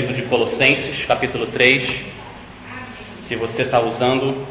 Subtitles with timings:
[0.00, 2.02] livro de Colossenses, capítulo 3.
[2.84, 4.46] Se você está usando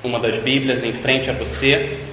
[0.00, 2.04] uma das Bíblias em frente a você,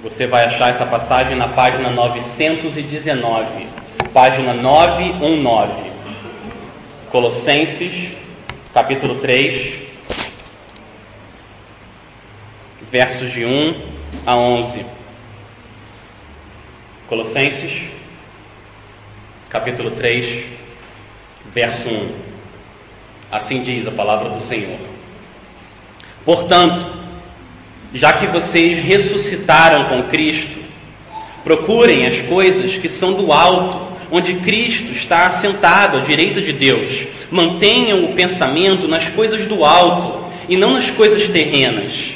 [0.00, 3.66] você vai achar essa passagem na página 919,
[4.14, 5.90] página 919.
[7.10, 8.12] Colossenses,
[8.72, 9.72] capítulo 3,
[12.92, 13.74] versos de 1
[14.24, 14.86] a 11.
[17.08, 17.72] Colossenses,
[19.50, 20.65] capítulo 3,
[21.56, 22.08] verso 1.
[23.32, 24.76] Assim diz a palavra do Senhor.
[26.22, 26.86] Portanto,
[27.94, 30.58] já que vocês ressuscitaram com Cristo,
[31.42, 37.06] procurem as coisas que são do alto, onde Cristo está assentado à direita de Deus.
[37.30, 42.12] Mantenham o pensamento nas coisas do alto e não nas coisas terrenas.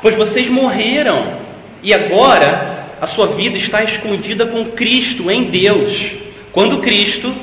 [0.00, 1.38] Pois vocês morreram
[1.82, 6.12] e agora a sua vida está escondida com Cristo em Deus.
[6.52, 7.34] Quando Cristo,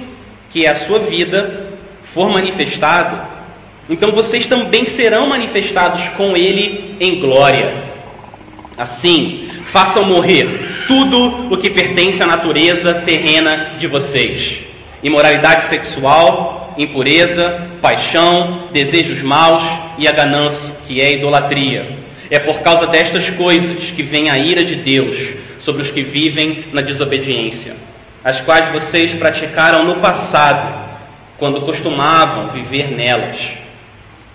[0.52, 1.72] que é a sua vida,
[2.04, 3.22] for manifestado,
[3.90, 7.74] então vocês também serão manifestados com Ele em glória.
[8.78, 10.48] Assim, façam morrer
[10.88, 14.60] tudo o que pertence à natureza terrena de vocês:
[15.04, 19.64] imoralidade sexual, impureza, paixão, desejos maus
[19.98, 22.00] e a ganância, que é idolatria.
[22.30, 25.18] É por causa destas coisas que vem a ira de Deus
[25.60, 27.91] sobre os que vivem na desobediência
[28.24, 30.82] as quais vocês praticaram no passado,
[31.38, 33.38] quando costumavam viver nelas.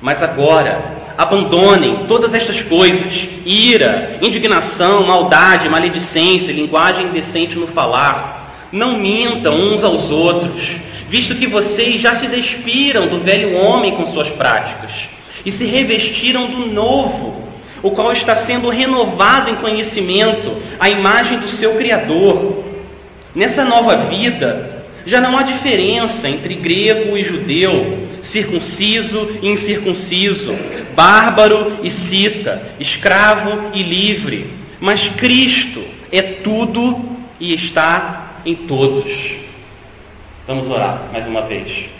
[0.00, 0.82] Mas agora,
[1.16, 8.68] abandonem todas estas coisas: ira, indignação, maldade, maledicência, linguagem indecente no falar.
[8.72, 10.76] Não mintam uns aos outros,
[11.08, 15.08] visto que vocês já se despiram do velho homem com suas práticas
[15.44, 17.44] e se revestiram do novo,
[17.80, 22.64] o qual está sendo renovado em conhecimento, à imagem do seu Criador.
[23.36, 30.56] Nessa nova vida, já não há diferença entre grego e judeu, circunciso e incircunciso,
[30.94, 36.98] bárbaro e cita, escravo e livre, mas Cristo é tudo
[37.38, 39.12] e está em todos.
[40.46, 41.90] Vamos orar mais uma vez.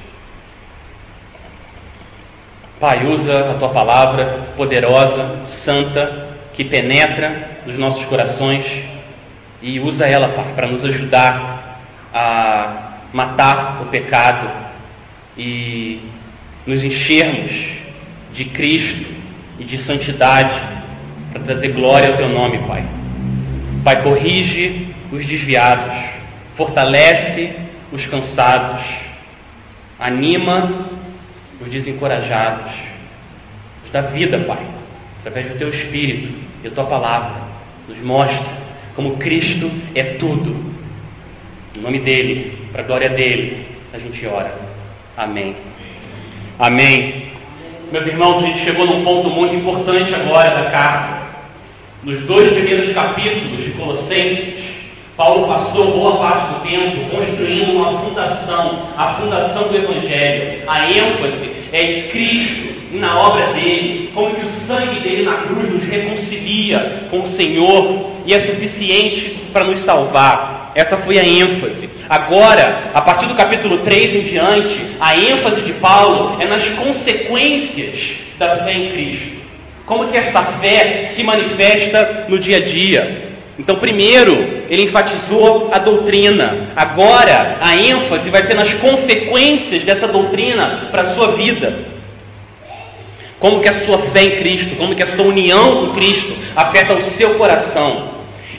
[2.80, 8.95] Pai, usa a tua palavra poderosa, santa, que penetra nos nossos corações
[9.62, 11.80] e usa ela, Pai, para nos ajudar
[12.12, 14.48] a matar o pecado
[15.36, 16.00] e
[16.66, 17.52] nos enchermos
[18.32, 19.06] de Cristo
[19.58, 20.60] e de santidade
[21.32, 22.84] para trazer glória ao Teu nome, Pai.
[23.84, 25.94] Pai, corrige os desviados,
[26.56, 27.54] fortalece
[27.92, 28.82] os cansados,
[29.98, 30.88] anima
[31.60, 32.72] os desencorajados,
[33.82, 34.66] nos dá vida, Pai,
[35.20, 37.46] através do Teu Espírito e da Tua palavra.
[37.88, 38.65] Nos mostra
[38.96, 40.56] como Cristo é tudo.
[41.76, 44.52] Em nome dele, para a glória dele, a gente ora.
[45.16, 45.54] Amém.
[46.58, 47.26] Amém.
[47.92, 51.26] Meus irmãos, a gente chegou num ponto muito importante agora da carta.
[52.02, 54.54] Nos dois primeiros capítulos de Colossenses,
[55.16, 60.62] Paulo passou boa parte do tempo construindo uma fundação, a fundação do Evangelho.
[60.66, 65.36] A ênfase é em Cristo e na obra dele, como que o sangue dele na
[65.36, 70.72] cruz nos reconcilia com o Senhor e é suficiente para nos salvar.
[70.74, 71.88] Essa foi a ênfase.
[72.06, 78.18] Agora, a partir do capítulo 3 em diante, a ênfase de Paulo é nas consequências
[78.38, 79.36] da fé em Cristo.
[79.86, 83.26] Como que essa fé se manifesta no dia a dia?
[83.58, 86.68] Então, primeiro, ele enfatizou a doutrina.
[86.76, 91.86] Agora, a ênfase vai ser nas consequências dessa doutrina para a sua vida.
[93.38, 96.92] Como que a sua fé em Cristo, como que a sua união com Cristo afeta
[96.92, 98.15] o seu coração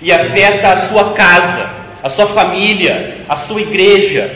[0.08, 1.70] e afeta a sua casa,
[2.02, 4.34] a sua família, a sua igreja,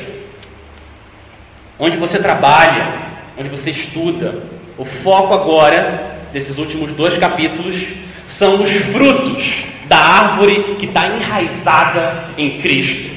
[1.79, 2.91] onde você trabalha,
[3.39, 4.43] onde você estuda.
[4.77, 7.85] O foco agora desses últimos dois capítulos
[8.27, 13.09] são os frutos da árvore que está enraizada em Cristo.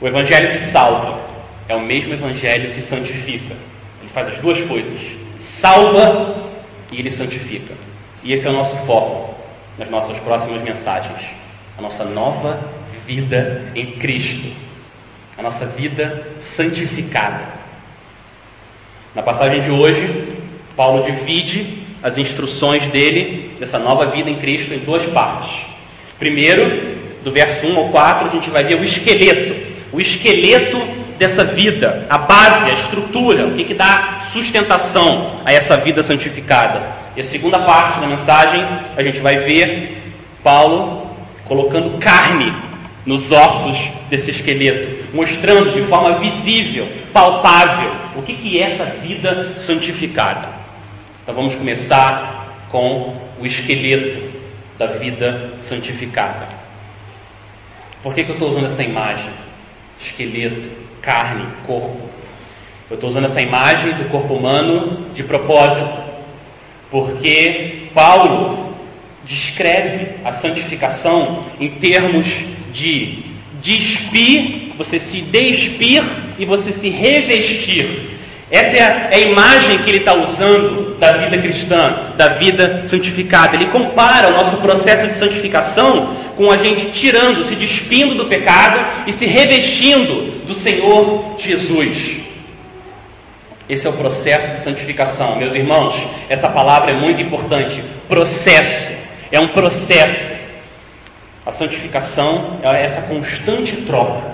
[0.00, 1.20] O evangelho que salva
[1.68, 3.54] é o mesmo evangelho que santifica.
[4.00, 4.98] Ele faz as duas coisas
[5.38, 6.52] salva
[6.90, 7.74] e ele santifica.
[8.24, 9.31] E esse é o nosso foco
[9.78, 11.20] nas nossas próximas mensagens.
[11.78, 12.60] A nossa nova
[13.06, 14.48] vida em Cristo.
[15.36, 17.42] A nossa vida santificada.
[19.14, 20.36] Na passagem de hoje,
[20.76, 25.52] Paulo divide as instruções dele, dessa nova vida em Cristo, em duas partes.
[26.18, 29.72] Primeiro, do verso 1 ao 4, a gente vai ver o esqueleto.
[29.92, 30.78] O esqueleto
[31.18, 37.01] dessa vida, a base, a estrutura, o que, que dá sustentação a essa vida santificada.
[37.16, 38.64] E a segunda parte da mensagem,
[38.96, 40.02] a gente vai ver
[40.42, 41.10] Paulo
[41.44, 42.52] colocando carne
[43.04, 43.78] nos ossos
[44.08, 50.48] desse esqueleto, mostrando de forma visível, palpável, o que, que é essa vida santificada.
[51.22, 54.32] Então vamos começar com o esqueleto
[54.78, 56.48] da vida santificada.
[58.02, 59.30] Por que, que eu estou usando essa imagem?
[60.00, 60.70] Esqueleto,
[61.00, 62.10] carne, corpo.
[62.90, 66.11] Eu estou usando essa imagem do corpo humano de propósito,
[66.92, 68.76] porque Paulo
[69.24, 72.28] descreve a santificação em termos
[72.70, 73.24] de
[73.62, 76.04] despir, você se despir
[76.38, 78.10] e você se revestir.
[78.50, 82.82] Essa é a, é a imagem que ele está usando da vida cristã, da vida
[82.86, 83.56] santificada.
[83.56, 89.06] Ele compara o nosso processo de santificação com a gente tirando, se despindo do pecado
[89.06, 92.21] e se revestindo do Senhor Jesus.
[93.72, 95.36] Esse é o processo de santificação.
[95.36, 95.94] Meus irmãos,
[96.28, 97.82] essa palavra é muito importante.
[98.06, 98.92] Processo.
[99.30, 100.30] É um processo.
[101.46, 104.24] A santificação é essa constante troca.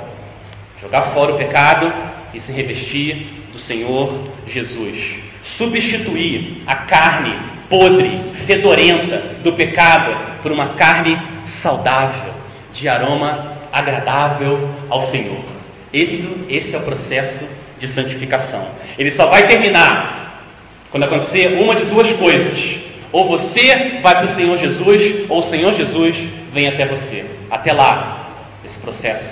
[0.83, 1.93] Jogar fora o pecado
[2.35, 5.21] e se revestir do Senhor Jesus.
[5.41, 7.39] Substituir a carne
[7.71, 12.35] podre, fedorenta do pecado por uma carne saudável,
[12.73, 15.45] de aroma agradável ao Senhor.
[15.93, 17.47] Esse, esse é o processo
[17.79, 18.69] de santificação.
[18.99, 20.45] Ele só vai terminar
[20.91, 22.79] quando acontecer uma de duas coisas.
[23.11, 26.17] Ou você vai para o Senhor Jesus, ou o Senhor Jesus
[26.53, 27.25] vem até você.
[27.51, 28.31] Até lá,
[28.65, 29.25] esse processo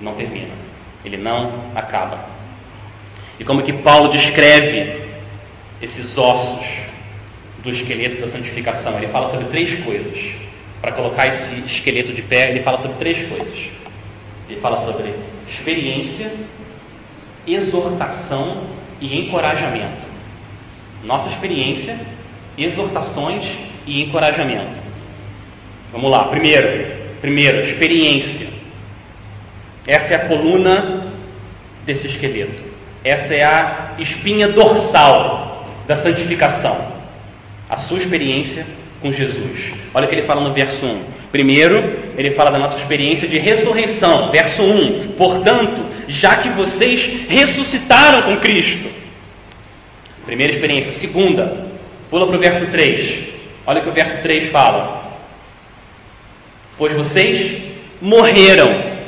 [0.00, 0.52] não termina.
[1.04, 2.26] Ele não acaba.
[3.38, 5.00] E como que Paulo descreve
[5.80, 6.66] esses ossos
[7.62, 8.96] do esqueleto da santificação?
[8.98, 10.18] Ele fala sobre três coisas.
[10.80, 13.56] Para colocar esse esqueleto de pé, ele fala sobre três coisas.
[14.48, 15.14] Ele fala sobre
[15.48, 16.30] experiência,
[17.54, 18.62] exortação
[19.00, 20.08] e encorajamento.
[21.04, 21.98] Nossa experiência,
[22.56, 23.44] exortações
[23.86, 24.80] e encorajamento.
[25.92, 28.48] Vamos lá, primeiro, primeiro, experiência.
[29.86, 31.12] Essa é a coluna
[31.86, 32.62] desse esqueleto.
[33.02, 36.76] Essa é a espinha dorsal da santificação.
[37.70, 38.66] A sua experiência
[39.00, 39.72] com Jesus.
[39.94, 41.02] Olha o que ele fala no verso 1.
[41.30, 41.78] Primeiro,
[42.16, 44.30] ele fala da nossa experiência de ressurreição.
[44.30, 45.12] Verso 1.
[45.16, 48.88] Portanto, já que vocês ressuscitaram com Cristo.
[50.26, 50.90] Primeira experiência.
[50.90, 51.68] Segunda,
[52.10, 53.18] pula para o verso 3.
[53.66, 55.12] Olha o que o verso 3 fala.
[56.76, 57.62] Pois vocês
[58.00, 58.98] morreram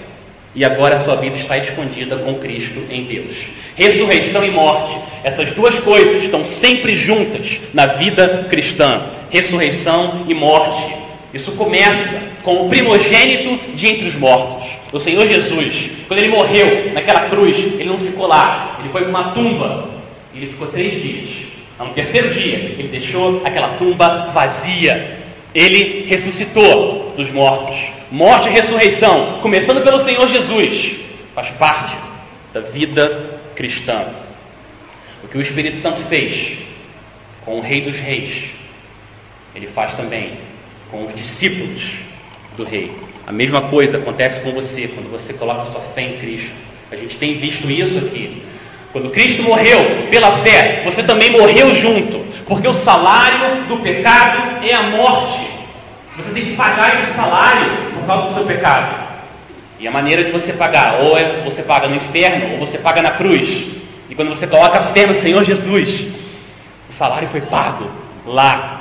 [0.55, 3.37] e agora sua vida está escondida com Cristo em Deus.
[3.77, 9.07] Ressurreição e morte, essas duas coisas estão sempre juntas na vida cristã.
[9.31, 10.97] Ressurreição e morte.
[11.33, 14.60] Isso começa com o primogênito de entre os mortos,
[14.93, 15.91] o Senhor Jesus.
[16.07, 19.89] Quando ele morreu naquela cruz, ele não ficou lá, ele foi para uma tumba.
[20.35, 21.31] Ele ficou três dias.
[21.79, 25.19] No terceiro dia, ele deixou aquela tumba vazia.
[25.55, 27.79] Ele ressuscitou dos mortos.
[28.11, 30.97] Morte e ressurreição, começando pelo Senhor Jesus,
[31.35, 31.97] faz parte
[32.53, 34.07] da vida cristã.
[35.23, 36.59] O que o Espírito Santo fez
[37.45, 38.45] com o Rei dos Reis,
[39.55, 40.39] ele faz também
[40.91, 41.83] com os discípulos
[42.57, 42.93] do Rei.
[43.31, 46.51] A mesma coisa acontece com você quando você coloca sua fé em Cristo.
[46.91, 48.43] A gente tem visto isso aqui.
[48.91, 54.75] Quando Cristo morreu pela fé, você também morreu junto, porque o salário do pecado é
[54.75, 55.49] a morte.
[56.17, 58.99] Você tem que pagar esse salário por causa do seu pecado.
[59.79, 63.01] E a maneira de você pagar, ou é você paga no inferno, ou você paga
[63.01, 63.65] na cruz.
[64.09, 66.09] E quando você coloca a fé no Senhor Jesus,
[66.89, 67.89] o salário foi pago
[68.27, 68.81] lá.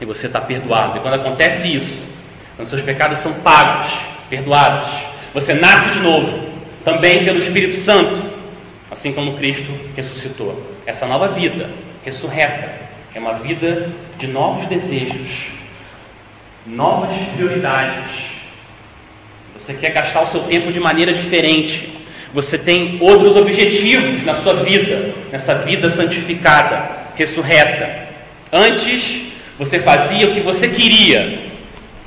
[0.00, 0.96] E você está perdoado.
[0.96, 2.15] E quando acontece isso,
[2.56, 3.92] quando seus pecados são pagos,
[4.30, 4.90] perdoados,
[5.34, 6.48] você nasce de novo,
[6.84, 8.22] também pelo Espírito Santo,
[8.90, 10.74] assim como Cristo ressuscitou.
[10.86, 11.68] Essa nova vida,
[12.04, 12.72] ressurreta,
[13.14, 15.30] é uma vida de novos desejos,
[16.66, 18.14] novas prioridades.
[19.54, 21.94] Você quer gastar o seu tempo de maneira diferente.
[22.32, 28.06] Você tem outros objetivos na sua vida, nessa vida santificada, ressurreta.
[28.52, 29.22] Antes,
[29.58, 31.45] você fazia o que você queria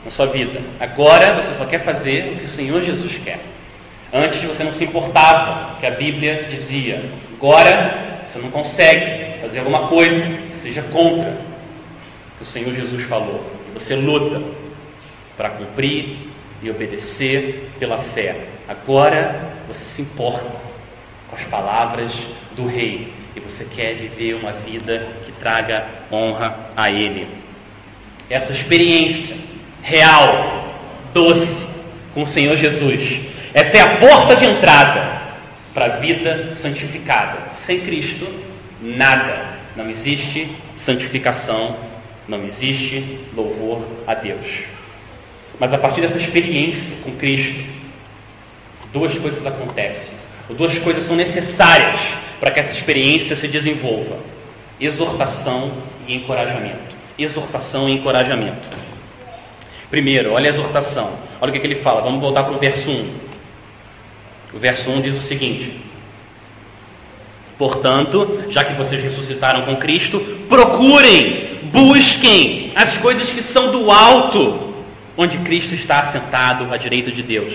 [0.04, 0.62] na sua vida.
[0.80, 3.40] Agora, você só quer fazer o que o Senhor Jesus quer.
[4.14, 7.04] Antes, você não se importava que a Bíblia dizia.
[7.34, 13.04] Agora, você não consegue fazer alguma coisa que seja contra o que o Senhor Jesus
[13.04, 13.46] falou.
[13.74, 14.42] Você luta
[15.38, 16.30] para cumprir
[16.62, 18.48] e obedecer pela fé.
[18.68, 20.52] Agora você se importa
[21.30, 22.12] com as palavras
[22.56, 27.28] do Rei e você quer viver uma vida que traga honra a Ele.
[28.30, 29.36] Essa experiência
[29.82, 30.76] real,
[31.14, 31.66] doce
[32.14, 33.22] com o Senhor Jesus,
[33.54, 35.20] essa é a porta de entrada
[35.74, 37.52] para a vida santificada.
[37.52, 38.28] Sem Cristo,
[38.82, 39.50] nada.
[39.76, 41.76] Não existe santificação
[42.30, 44.46] não existe louvor a Deus.
[45.60, 47.60] Mas a partir dessa experiência com Cristo,
[48.94, 50.14] duas coisas acontecem,
[50.50, 52.00] duas coisas são necessárias
[52.40, 54.20] para que essa experiência se desenvolva:
[54.80, 55.74] exortação
[56.08, 56.96] e encorajamento.
[57.18, 58.70] Exortação e encorajamento.
[59.90, 61.12] Primeiro, olha a exortação.
[61.42, 62.02] Olha o que, que ele fala.
[62.02, 63.10] Vamos voltar para o verso 1.
[64.54, 65.80] O verso 1 diz o seguinte:
[67.58, 74.74] Portanto, já que vocês ressuscitaram com Cristo, procurem, busquem as coisas que são do alto,
[75.18, 77.54] onde Cristo está assentado à direita de Deus.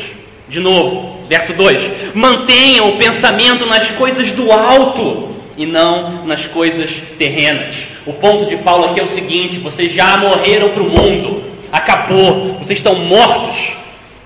[0.49, 7.01] De novo, verso 2: Mantenham o pensamento nas coisas do alto e não nas coisas
[7.19, 7.75] terrenas.
[8.05, 12.55] O ponto de Paulo aqui é o seguinte: vocês já morreram para o mundo, acabou,
[12.59, 13.59] vocês estão mortos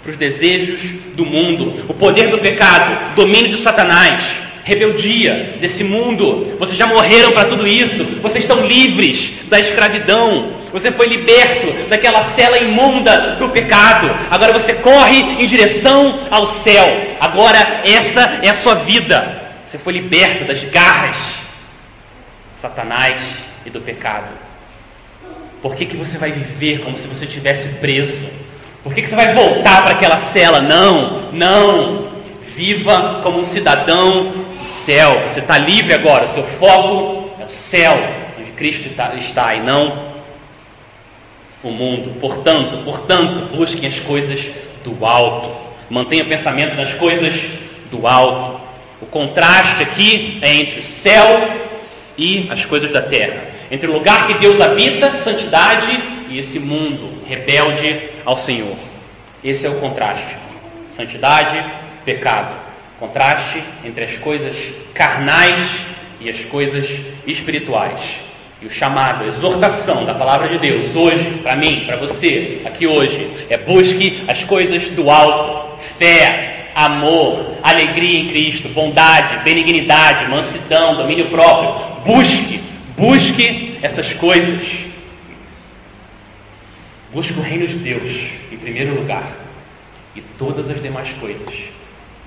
[0.03, 0.81] para os desejos
[1.15, 6.55] do mundo, o poder do pecado, domínio de Satanás rebeldia desse mundo.
[6.59, 8.05] Vocês já morreram para tudo isso.
[8.21, 10.59] Vocês estão livres da escravidão.
[10.71, 14.15] Você foi liberto daquela cela imunda do pecado.
[14.31, 17.17] Agora você corre em direção ao céu.
[17.19, 19.43] Agora essa é a sua vida.
[19.65, 21.17] Você foi liberto das garras
[22.51, 24.48] Satanás e do pecado.
[25.63, 28.25] Por que, que você vai viver como se você tivesse preso?
[28.83, 30.61] Por que, que você vai voltar para aquela cela?
[30.61, 32.09] Não, não.
[32.55, 35.23] Viva como um cidadão céu.
[35.29, 36.27] Você está livre agora.
[36.27, 37.99] O seu foco é o céu,
[38.39, 38.89] onde Cristo
[39.19, 40.09] está, e não
[41.63, 42.19] o mundo.
[42.21, 44.49] Portanto, portanto, busquem as coisas
[44.85, 45.51] do alto.
[45.91, 47.35] Mantenha o pensamento nas coisas
[47.91, 48.61] do alto.
[49.01, 51.49] O contraste aqui é entre o céu
[52.17, 53.58] e as coisas da terra.
[53.71, 58.77] Entre o lugar que Deus habita, santidade, e esse mundo rebelde ao Senhor.
[59.43, 60.37] Esse é o contraste.
[60.91, 61.63] Santidade,
[62.05, 62.55] pecado.
[62.99, 64.57] Contraste entre as coisas
[64.95, 65.71] carnais
[66.21, 66.89] e as coisas
[67.27, 68.01] espirituais.
[68.61, 72.87] E o chamado, a exortação da palavra de Deus, hoje, para mim, para você, aqui
[72.87, 80.97] hoje, é busque as coisas do alto, fé, amor, alegria em Cristo, bondade, benignidade, mansidão,
[80.97, 81.89] domínio próprio.
[82.05, 82.61] Busque,
[82.99, 84.87] busque essas coisas.
[87.13, 88.13] Busque o reino de Deus
[88.53, 89.33] em primeiro lugar
[90.15, 91.49] e todas as demais coisas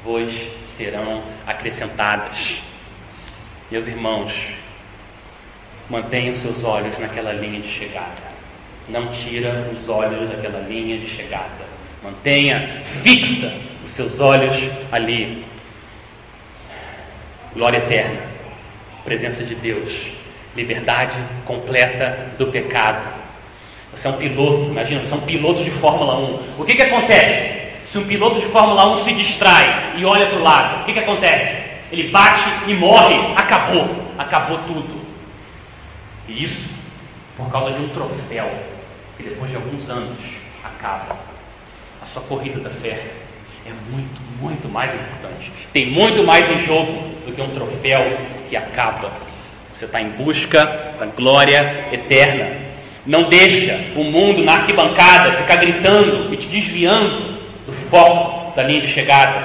[0.04, 0.32] vos
[0.64, 2.62] serão acrescentadas.
[3.70, 4.34] Meus irmãos,
[5.90, 8.32] mantenham seus olhos naquela linha de chegada.
[8.90, 11.70] Não tira os olhos daquela linha de chegada.
[12.02, 13.54] Mantenha fixa
[13.86, 14.58] os seus olhos
[14.92, 15.46] ali.
[17.54, 18.22] Glória eterna,
[19.04, 19.94] presença de Deus,
[20.56, 23.08] liberdade completa do pecado.
[23.92, 26.62] Você é um piloto, imagina, você é um piloto de Fórmula 1.
[26.62, 27.62] O que, que acontece?
[27.84, 30.94] Se um piloto de Fórmula 1 se distrai e olha para o lado, o que,
[30.94, 31.62] que acontece?
[31.92, 35.02] Ele bate e morre, acabou, acabou tudo.
[36.28, 36.70] E isso
[37.36, 38.50] por causa de um troféu
[39.18, 40.18] que depois de alguns anos
[40.64, 41.18] acaba.
[42.02, 43.12] A sua corrida da fé
[43.66, 45.52] é muito, muito mais importante.
[45.74, 46.94] Tem muito mais em jogo
[47.26, 48.02] do que um troféu
[48.50, 49.12] que acaba.
[49.82, 50.64] Você está em busca
[51.00, 52.50] da glória eterna.
[53.04, 57.40] Não deixa o mundo na arquibancada ficar gritando e te desviando
[57.90, 59.40] foco da linha de chegada.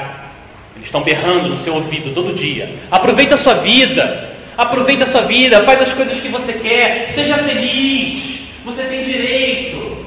[0.75, 2.75] Eles estão berrando no seu ouvido todo dia.
[2.91, 4.35] Aproveita a sua vida.
[4.59, 5.65] Aproveita a sua vida.
[5.65, 7.13] Faz as coisas que você quer.
[7.15, 8.41] Seja feliz.
[8.63, 10.05] Você tem direito.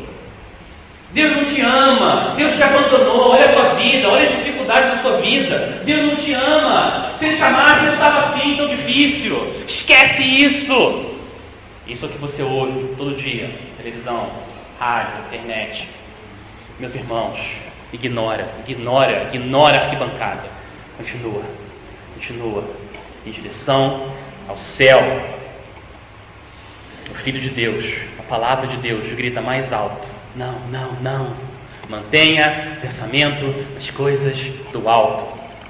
[1.12, 2.36] Deus não te ama.
[2.38, 3.32] Deus te abandonou.
[3.32, 4.08] Olha a sua vida.
[4.08, 5.82] Olha as dificuldades da sua vida.
[5.86, 7.16] Deus não te ama.
[7.18, 9.54] Se Ele te amasse, não estava assim tão difícil.
[9.68, 11.16] Esquece isso.
[11.88, 13.50] Isso é o que você ouve todo dia.
[13.78, 14.32] Televisão,
[14.80, 15.88] rádio, internet.
[16.80, 17.40] Meus irmãos,
[17.92, 20.44] Ignora, ignora, ignora a arquibancada.
[20.96, 21.42] Continua,
[22.14, 22.64] continua
[23.26, 24.14] em direção
[24.48, 25.02] ao céu.
[27.10, 27.86] O Filho de Deus,
[28.20, 31.49] a palavra de Deus grita mais alto: Não, não, não.
[31.90, 34.38] Mantenha o pensamento nas coisas
[34.72, 35.26] do alto.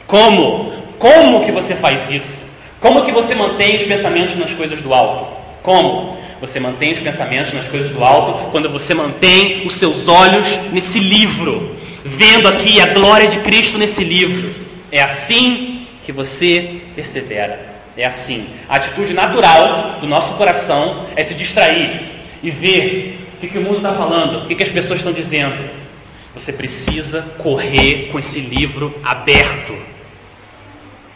[0.06, 0.74] Como?
[1.00, 2.42] Como que você faz isso?
[2.82, 5.34] Como que você mantém os pensamentos nas coisas do alto?
[5.64, 6.18] Como?
[6.42, 11.00] Você mantém os pensamentos nas coisas do alto quando você mantém os seus olhos nesse
[11.00, 14.54] livro, vendo aqui a glória de Cristo nesse livro.
[14.92, 17.66] É assim que você persevera.
[17.96, 18.46] É assim.
[18.68, 22.12] A atitude natural do nosso coração é se distrair
[22.44, 25.14] e ver o que, que o mundo está falando, o que, que as pessoas estão
[25.14, 25.79] dizendo.
[26.40, 29.76] Você precisa correr com esse livro aberto.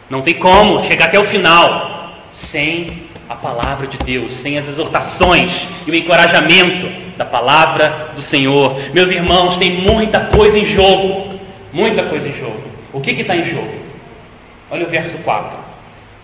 [0.09, 5.65] Não tem como chegar até o final sem a palavra de Deus, sem as exortações
[5.87, 6.87] e o encorajamento
[7.17, 8.77] da palavra do Senhor.
[8.93, 11.39] Meus irmãos, tem muita coisa em jogo.
[11.71, 12.61] Muita coisa em jogo.
[12.91, 13.73] O que está em jogo?
[14.69, 15.57] Olha o verso 4.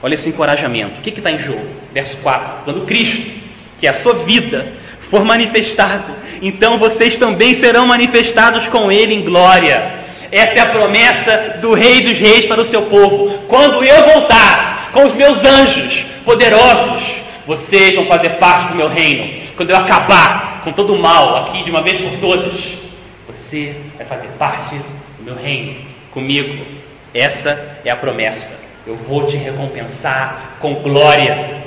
[0.04, 1.00] Olha esse encorajamento.
[1.00, 1.66] O que está em jogo?
[1.94, 2.66] Verso 4.
[2.66, 3.32] Quando Cristo,
[3.80, 4.74] que é a sua vida,
[5.10, 10.00] for manifestado, então vocês também serão manifestados com Ele em glória.
[10.32, 13.40] Essa é a promessa do Rei dos Reis para o seu povo.
[13.48, 17.04] Quando eu voltar com os meus anjos poderosos,
[17.48, 19.50] vocês vão fazer parte do meu reino.
[19.58, 22.78] Quando eu acabar com todo o mal aqui de uma vez por todas,
[23.26, 24.76] você vai fazer parte
[25.18, 25.76] do meu reino
[26.12, 26.64] comigo.
[27.12, 28.54] Essa é a promessa.
[28.86, 31.64] Eu vou te recompensar com glória.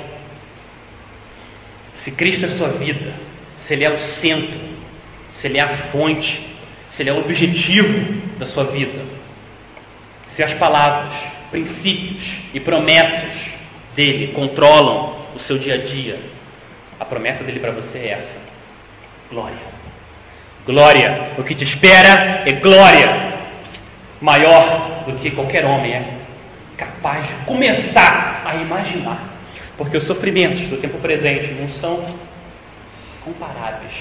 [1.93, 3.13] Se Cristo é sua vida,
[3.63, 4.59] se Ele é o centro,
[5.31, 6.45] se Ele é a fonte,
[6.89, 7.97] se Ele é o objetivo
[8.37, 9.01] da sua vida,
[10.27, 11.13] se as palavras,
[11.49, 13.29] princípios e promessas
[13.95, 16.19] dele controlam o seu dia a dia,
[16.99, 18.35] a promessa dele para você é essa:
[19.31, 19.73] glória.
[20.65, 21.31] Glória.
[21.37, 23.33] O que te espera é glória.
[24.19, 26.17] Maior do que qualquer homem é
[26.75, 29.23] capaz de começar a imaginar.
[29.77, 32.05] Porque os sofrimentos do tempo presente não são
[33.23, 33.91] comparáveis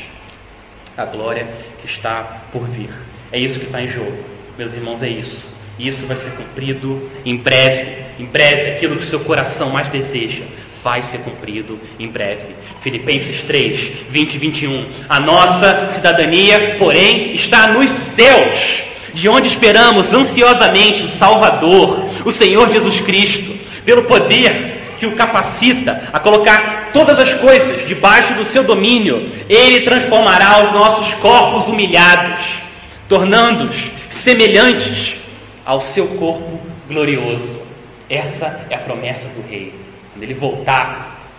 [0.97, 1.49] a glória
[1.81, 2.91] que está por vir.
[3.31, 4.19] É isso que está em jogo.
[4.59, 5.49] Meus irmãos, é isso.
[5.79, 8.05] E isso vai ser cumprido em breve.
[8.19, 10.45] Em breve, aquilo que o seu coração mais deseja
[10.85, 12.55] vai ser cumprido em breve.
[12.81, 14.87] Filipenses 3, 20 e 21.
[15.09, 18.83] A nossa cidadania, porém, está nos céus,
[19.14, 26.11] de onde esperamos ansiosamente o Salvador, o Senhor Jesus Cristo, pelo poder que o capacita
[26.12, 32.44] a colocar todas as coisas debaixo do seu domínio, ele transformará os nossos corpos humilhados,
[33.08, 35.16] tornando-os semelhantes
[35.64, 37.61] ao seu corpo glorioso.
[38.08, 39.75] Essa é a promessa do rei.
[40.12, 41.30] Quando ele voltar,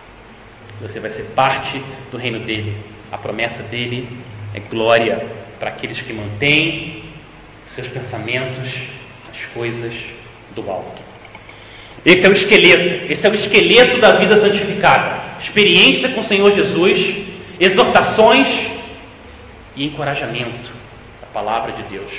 [0.80, 1.80] você vai ser parte
[2.10, 2.76] do reino dele.
[3.12, 4.08] A promessa dele
[4.54, 5.24] é glória
[5.60, 7.04] para aqueles que mantêm
[7.66, 8.72] seus pensamentos
[9.28, 9.94] nas coisas
[10.54, 11.03] do alto.
[12.04, 15.22] Esse é o esqueleto, esse é o esqueleto da vida santificada.
[15.40, 17.14] Experiência com o Senhor Jesus,
[17.58, 18.46] exortações
[19.74, 20.70] e encorajamento
[21.20, 22.12] da palavra de Deus.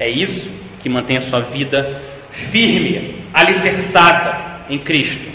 [0.00, 0.48] É isso
[0.80, 4.38] que mantém a sua vida firme, alicerçada
[4.70, 5.28] em Cristo.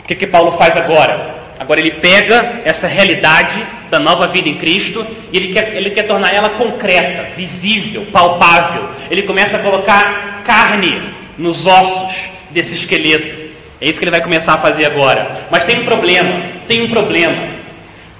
[0.00, 1.38] O que, que Paulo faz agora?
[1.60, 6.04] Agora ele pega essa realidade da nova vida em Cristo e ele quer, ele quer
[6.04, 8.88] tornar ela concreta, visível, palpável.
[9.08, 11.00] Ele começa a colocar carne
[11.36, 13.48] nos ossos desse esqueleto.
[13.80, 15.46] É isso que ele vai começar a fazer agora.
[15.50, 17.58] Mas tem um problema, tem um problema.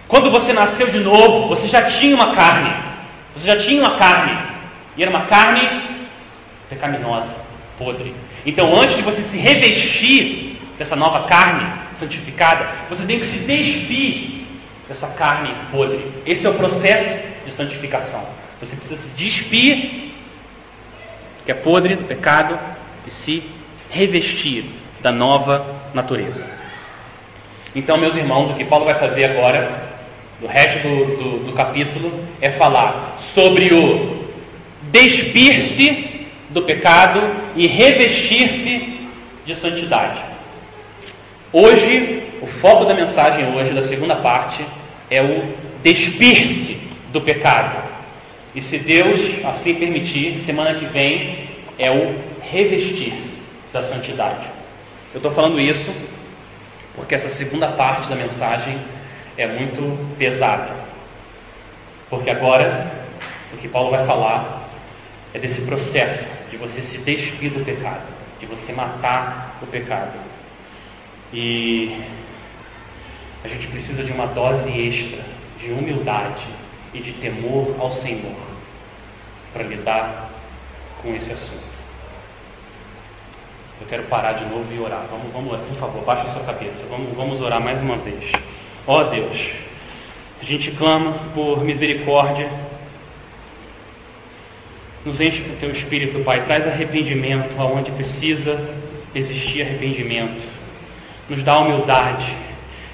[0.07, 2.73] Quando você nasceu de novo, você já tinha uma carne.
[3.35, 4.39] Você já tinha uma carne.
[4.97, 5.61] E era uma carne
[6.69, 7.35] pecaminosa,
[7.79, 8.15] podre.
[8.47, 11.67] Então, antes de você se revestir dessa nova carne
[11.99, 14.47] santificada, você tem que se despir
[14.89, 16.11] dessa carne podre.
[16.25, 18.27] Esse é o processo de santificação.
[18.61, 20.13] Você precisa se despir
[21.45, 22.59] que é podre do pecado
[23.07, 23.43] e se
[23.91, 24.65] revestir
[25.01, 26.47] da nova natureza.
[27.75, 29.89] Então, meus irmãos, o que Paulo vai fazer agora,
[30.41, 34.27] no resto do, do, do capítulo, é falar sobre o
[34.91, 37.21] despir-se do pecado
[37.55, 38.99] e revestir-se
[39.45, 40.21] de santidade.
[41.53, 44.65] Hoje, o foco da mensagem hoje, da segunda parte,
[45.11, 46.79] é o despir-se
[47.13, 47.89] do pecado.
[48.55, 51.49] E se Deus assim permitir, semana que vem
[51.79, 53.38] é o revestir-se
[53.73, 54.47] da santidade.
[55.13, 55.93] Eu estou falando isso
[56.95, 58.79] porque essa segunda parte da mensagem
[59.37, 60.71] é muito pesada.
[62.11, 62.91] Porque agora
[63.53, 64.69] o que Paulo vai falar
[65.33, 68.07] é desse processo de você se despir do pecado,
[68.41, 70.19] de você matar o pecado.
[71.33, 72.03] E
[73.45, 75.23] a gente precisa de uma dose extra
[75.61, 76.47] de humildade
[76.93, 78.37] e de temor ao Senhor
[79.53, 80.31] para lidar
[81.03, 81.68] com esse assunto.
[83.81, 85.07] Eu quero parar de novo e orar.
[85.11, 86.85] Vamos, vamos por favor, baixa a sua cabeça.
[86.91, 88.33] Vamos, vamos orar mais uma vez.
[88.87, 89.51] Ó oh, Deus,
[90.43, 92.51] a gente clama por misericórdia.
[95.05, 96.45] Nos enche com o teu espírito, Pai.
[96.45, 98.69] Traz arrependimento aonde precisa
[99.15, 100.43] existir arrependimento.
[101.29, 102.35] Nos dá humildade.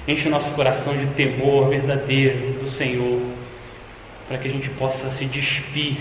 [0.07, 3.21] Enche o nosso coração de temor verdadeiro do Senhor.
[4.27, 5.97] Para que a gente possa se despir,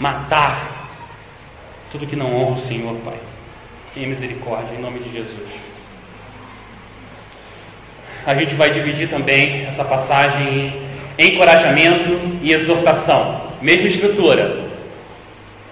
[0.00, 0.90] matar
[1.92, 3.31] tudo que não honra o Senhor, Pai.
[3.94, 5.50] Tenha misericórdia, em nome de Jesus.
[8.24, 10.80] A gente vai dividir também essa passagem
[11.18, 13.52] em encorajamento e exortação.
[13.60, 14.70] Mesma estrutura.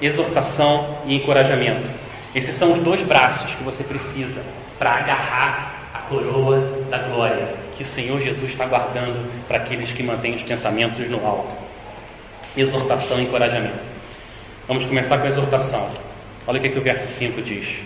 [0.03, 1.91] Exortação e encorajamento.
[2.35, 4.43] Esses são os dois braços que você precisa
[4.79, 10.03] para agarrar a coroa da glória que o Senhor Jesus está guardando para aqueles que
[10.03, 11.57] mantêm os pensamentos no alto.
[12.55, 13.81] Exortação e encorajamento.
[14.69, 15.89] Vamos começar com a exortação.
[16.47, 17.79] Olha o que, que o verso 5 diz.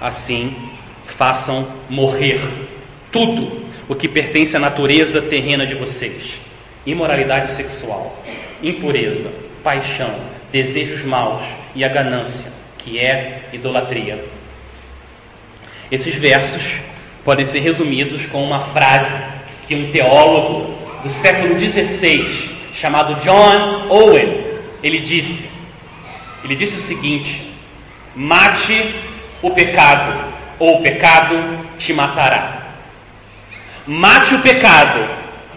[0.00, 0.54] Assim,
[1.16, 2.40] façam morrer
[3.10, 6.40] tudo o que pertence à natureza terrena de vocês:
[6.86, 8.22] imoralidade sexual,
[8.62, 9.30] impureza,
[9.64, 10.14] paixão,
[10.52, 11.42] desejos maus
[11.74, 14.24] e a ganância, que é idolatria.
[15.90, 16.62] Esses versos
[17.24, 19.22] podem ser resumidos com uma frase
[19.66, 24.44] que um teólogo do século XVI, chamado John Owen,
[24.82, 25.48] ele disse.
[26.44, 27.52] Ele disse o seguinte:
[28.14, 28.94] mate
[29.42, 32.58] o pecado, ou o pecado te matará.
[33.86, 35.08] Mate o pecado,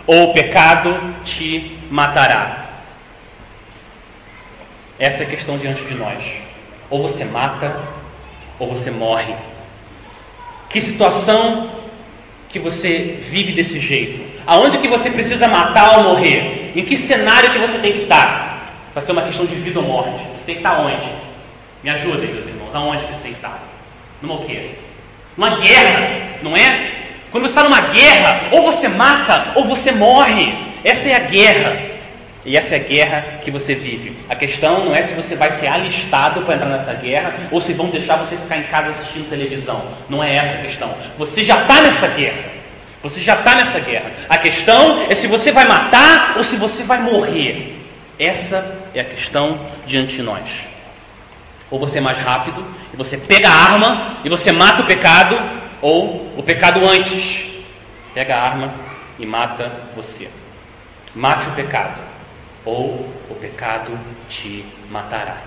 [0.06, 2.65] ou o pecado te matará.
[5.00, 6.24] Essa é a questão diante de nós.
[6.89, 7.82] Ou você mata,
[8.60, 9.34] ou você morre.
[10.70, 11.72] Que situação
[12.48, 14.24] que você vive desse jeito?
[14.46, 16.72] Aonde que você precisa matar ou morrer?
[16.76, 18.74] Em que cenário que você tem que estar?
[18.94, 20.24] Vai ser uma questão de vida ou morte.
[20.38, 21.10] Você tem que estar onde?
[21.84, 22.70] Me ajudem, meus irmãos.
[22.74, 23.71] Aonde você tem que estar?
[24.22, 24.72] Numa o quê?
[25.38, 26.92] Uma guerra, não é?
[27.32, 30.54] Quando você está numa guerra, ou você mata ou você morre.
[30.84, 31.92] Essa é a guerra.
[32.44, 34.18] E essa é a guerra que você vive.
[34.28, 37.72] A questão não é se você vai ser alistado para entrar nessa guerra ou se
[37.74, 39.90] vão deixar você ficar em casa assistindo televisão.
[40.10, 40.96] Não é essa a questão.
[41.18, 42.44] Você já está nessa guerra.
[43.04, 44.12] Você já está nessa guerra.
[44.28, 47.78] A questão é se você vai matar ou se você vai morrer.
[48.20, 50.71] Essa é a questão diante de nós.
[51.72, 55.36] Ou você é mais rápido e você pega a arma e você mata o pecado,
[55.82, 57.46] ou o pecado antes
[58.14, 58.74] pega a arma
[59.18, 60.30] e mata você.
[61.16, 62.12] Mate o pecado
[62.66, 63.98] ou o pecado
[64.30, 65.38] te matará.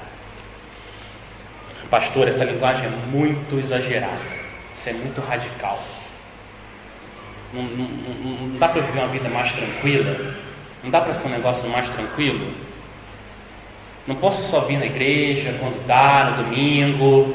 [1.90, 4.18] Pastor, essa linguagem é muito exagerada,
[4.74, 5.80] isso é muito radical.
[7.52, 10.34] Não, não, não, não dá para viver uma vida mais tranquila?
[10.82, 12.52] Não dá para ser um negócio mais tranquilo?
[14.06, 17.34] Não posso só vir na igreja quando dá, no domingo.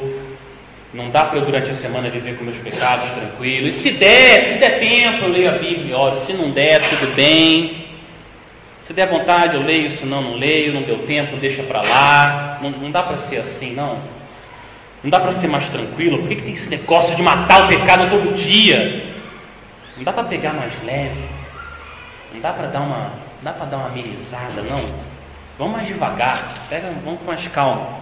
[0.94, 3.66] Não dá para eu durante a semana viver com meus pecados tranquilo.
[3.68, 6.20] E se der, se der tempo, eu leio a Bíblia oro.
[6.26, 7.86] Se não der, tudo bem.
[8.80, 12.58] Se der vontade, eu leio, se não, não leio, não deu tempo, deixa para lá.
[12.62, 13.98] Não, não dá para ser assim, não.
[15.02, 16.18] Não dá para ser mais tranquilo.
[16.18, 19.14] Por que, que tem esse negócio de matar o pecado todo dia?
[19.96, 21.24] Não dá para pegar mais leve.
[22.32, 25.09] Não dá para dar uma, não dá para dar uma amenizada, não.
[25.60, 26.54] Vamos mais devagar.
[26.70, 28.00] Pega, vamos com mais calma.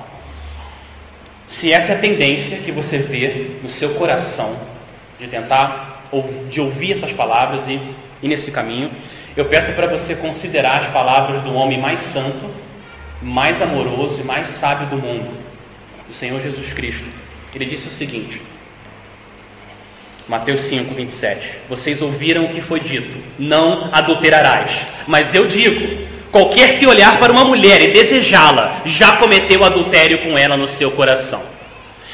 [1.48, 4.56] Se essa é a tendência que você vê no seu coração
[5.18, 6.04] de tentar
[6.48, 7.72] de ouvir essas palavras e
[8.22, 8.92] ir nesse caminho,
[9.36, 12.48] eu peço para você considerar as palavras do homem mais santo,
[13.20, 15.36] mais amoroso e mais sábio do mundo,
[16.08, 17.10] o Senhor Jesus Cristo.
[17.52, 18.40] Ele disse o seguinte,
[20.28, 21.56] Mateus 5, 27.
[21.68, 24.86] Vocês ouviram o que foi dito: Não adulterarás.
[25.08, 30.36] Mas eu digo: qualquer que olhar para uma mulher e desejá-la, já cometeu adultério com
[30.36, 31.42] ela no seu coração.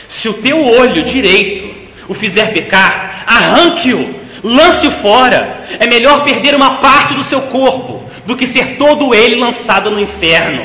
[0.08, 1.74] Se o teu olho direito
[2.08, 5.64] o fizer pecar, arranque-o lance-o fora.
[5.80, 9.98] É melhor perder uma parte do seu corpo do que ser todo ele lançado no
[9.98, 10.62] inferno.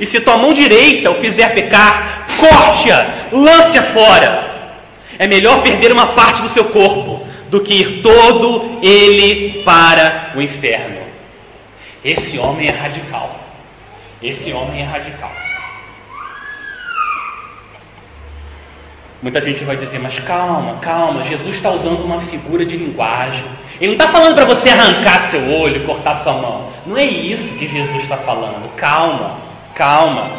[0.00, 4.56] E se tua mão direita o fizer pecar, corte-a, lance-a fora.
[5.18, 10.42] É melhor perder uma parte do seu corpo do que ir todo ele para o
[10.42, 11.05] inferno.
[12.06, 13.34] Esse homem é radical.
[14.22, 15.32] Esse homem é radical.
[19.20, 23.44] Muita gente vai dizer, mas calma, calma, Jesus está usando uma figura de linguagem.
[23.80, 26.70] Ele não está falando para você arrancar seu olho, cortar sua mão.
[26.86, 28.72] Não é isso que Jesus está falando.
[28.76, 29.38] Calma,
[29.74, 30.30] calma.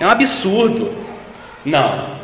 [0.00, 0.92] É um absurdo.
[1.64, 2.18] Não.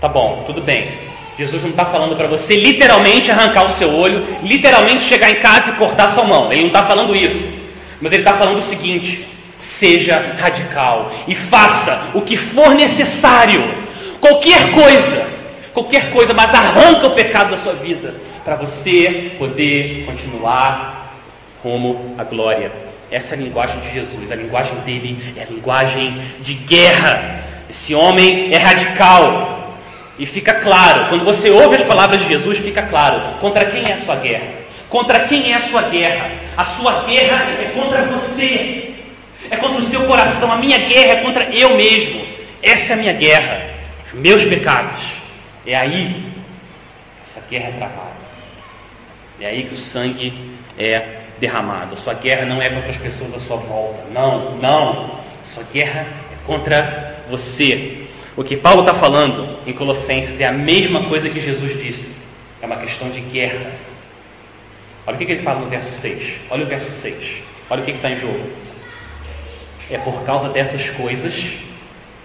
[0.00, 1.07] Tá bom, tudo bem.
[1.38, 5.70] Jesus não está falando para você literalmente arrancar o seu olho, literalmente chegar em casa
[5.70, 6.50] e cortar sua mão.
[6.50, 7.48] Ele não está falando isso.
[8.00, 13.88] Mas ele está falando o seguinte: seja radical e faça o que for necessário
[14.20, 15.26] Qualquer coisa,
[15.72, 21.14] qualquer coisa, mas arranca o pecado da sua vida para você poder continuar
[21.62, 22.72] rumo à glória.
[23.10, 27.44] Essa é a linguagem de Jesus, a linguagem dele é a linguagem de guerra.
[27.70, 29.57] Esse homem é radical.
[30.18, 33.94] E fica claro, quando você ouve as palavras de Jesus, fica claro contra quem é
[33.94, 34.48] a sua guerra.
[34.88, 36.30] Contra quem é a sua guerra?
[36.56, 38.94] A sua guerra é contra você.
[39.50, 40.50] É contra o seu coração.
[40.50, 42.26] A minha guerra é contra eu mesmo.
[42.62, 43.68] Essa é a minha guerra
[44.08, 45.02] os meus pecados.
[45.66, 46.32] É aí
[47.16, 48.28] que essa guerra é travada.
[49.40, 51.94] É aí que o sangue é derramado.
[51.94, 54.02] A sua guerra não é contra as pessoas à sua volta.
[54.12, 55.20] Não, não.
[55.42, 58.07] A sua guerra é contra você.
[58.38, 62.12] O que Paulo está falando em Colossenses é a mesma coisa que Jesus disse.
[62.62, 63.72] É uma questão de guerra.
[65.04, 66.34] Olha o que, ele fala no verso 6.
[66.48, 67.16] Olha o verso 6.
[67.68, 68.48] Olha o que está em jogo.
[69.90, 71.34] É por causa dessas coisas.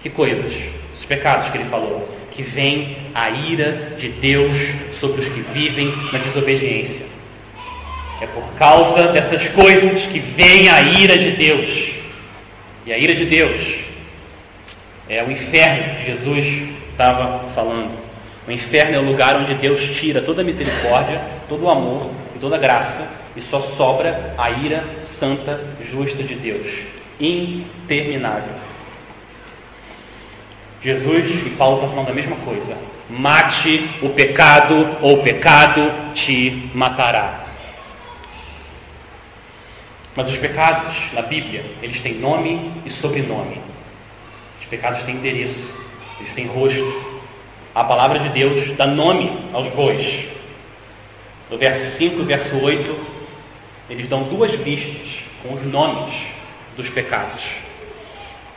[0.04, 0.52] Que coisas?
[0.92, 4.56] os pecados que ele falou, que vem a ira de Deus
[4.92, 7.06] sobre os que vivem na desobediência.
[8.20, 11.88] É por causa dessas coisas que vem a ira de Deus.
[12.86, 13.83] E a ira de Deus
[15.08, 17.98] é o inferno que Jesus estava falando.
[18.46, 22.38] O inferno é o lugar onde Deus tira toda a misericórdia, todo o amor e
[22.38, 26.66] toda a graça, e só sobra a ira santa, justa de Deus.
[27.18, 28.54] Interminável.
[30.82, 32.76] Jesus e Paulo estão falando a mesma coisa.
[33.08, 37.44] Mate o pecado, ou o pecado te matará.
[40.14, 43.73] Mas os pecados na Bíblia, eles têm nome e sobrenome.
[44.64, 45.62] Os pecados têm endereço,
[46.18, 47.20] eles têm rosto.
[47.74, 50.24] A palavra de Deus dá nome aos bois.
[51.50, 52.96] No verso 5 e verso 8,
[53.90, 56.14] eles dão duas listas com os nomes
[56.78, 57.42] dos pecados.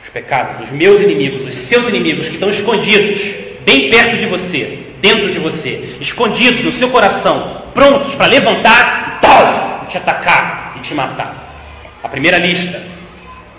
[0.02, 3.22] Os pecados dos meus inimigos, os seus inimigos que estão escondidos,
[3.66, 9.20] bem perto de você, dentro de você, escondidos no seu coração, prontos para levantar e
[9.20, 11.68] tal, e te atacar e te matar.
[12.02, 12.82] A primeira lista,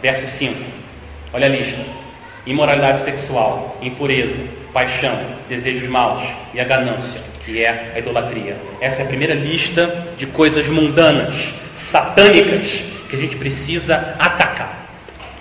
[0.02, 0.58] verso 5.
[1.32, 1.99] Olha a lista:
[2.50, 4.42] imoralidade sexual, impureza,
[4.74, 8.58] paixão, desejos maus e a ganância, que é a idolatria.
[8.82, 11.34] Essa é a primeira lista de coisas mundanas,
[11.76, 14.88] satânicas, que a gente precisa atacar.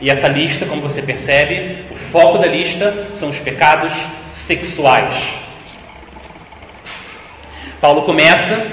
[0.01, 3.92] E essa lista, como você percebe, o foco da lista são os pecados
[4.33, 5.14] sexuais.
[7.81, 8.66] Paulo começa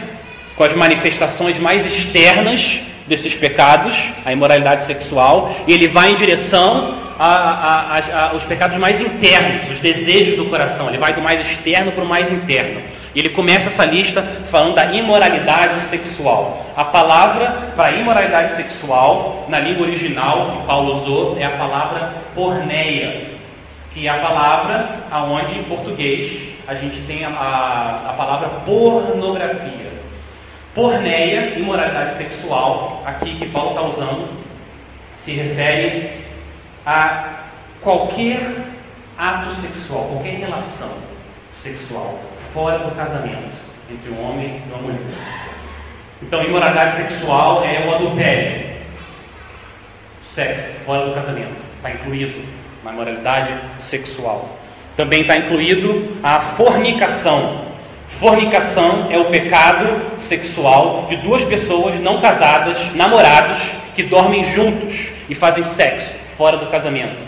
[0.55, 3.95] com as manifestações mais externas desses pecados,
[4.25, 10.45] a imoralidade sexual, e ele vai em direção aos pecados mais internos, os desejos do
[10.45, 10.89] coração.
[10.89, 12.81] Ele vai do mais externo para o mais interno.
[13.13, 16.65] E ele começa essa lista falando da imoralidade sexual.
[16.75, 23.35] A palavra para imoralidade sexual, na língua original que Paulo usou, é a palavra porneia,
[23.93, 29.93] que é a palavra aonde em português a gente tem a, a, a palavra pornografia.
[30.73, 34.27] Porneia, imoralidade sexual, aqui que Paulo está usando,
[35.17, 36.24] se refere
[36.85, 37.45] a
[37.81, 38.41] qualquer
[39.17, 40.91] ato sexual, qualquer relação
[41.61, 42.19] sexual
[42.53, 43.55] fora do casamento
[43.89, 44.99] entre um homem e uma mulher.
[46.21, 48.75] Então, imoralidade sexual é o adultério,
[50.33, 52.45] sexo fora do casamento, está incluído
[52.83, 54.57] na imoralidade sexual.
[54.95, 57.65] Também está incluído a fornicação,
[58.19, 63.61] Fornicação é o pecado sexual de duas pessoas não casadas, namorados,
[63.93, 67.21] que dormem juntos e fazem sexo fora do casamento.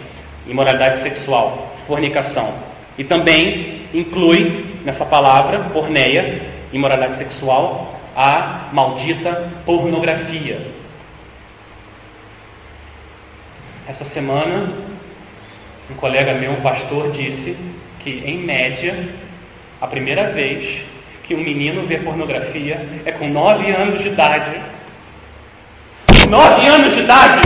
[0.47, 2.53] Imoralidade sexual, fornicação.
[2.97, 6.41] E também inclui nessa palavra, porneia,
[6.71, 10.59] imoralidade sexual, a maldita pornografia.
[13.87, 14.73] Essa semana,
[15.89, 17.55] um colega meu, um pastor, disse
[17.99, 19.09] que, em média,
[19.79, 20.81] a primeira vez
[21.23, 24.61] que um menino vê pornografia é com nove anos de idade.
[26.29, 27.41] Nove anos de idade,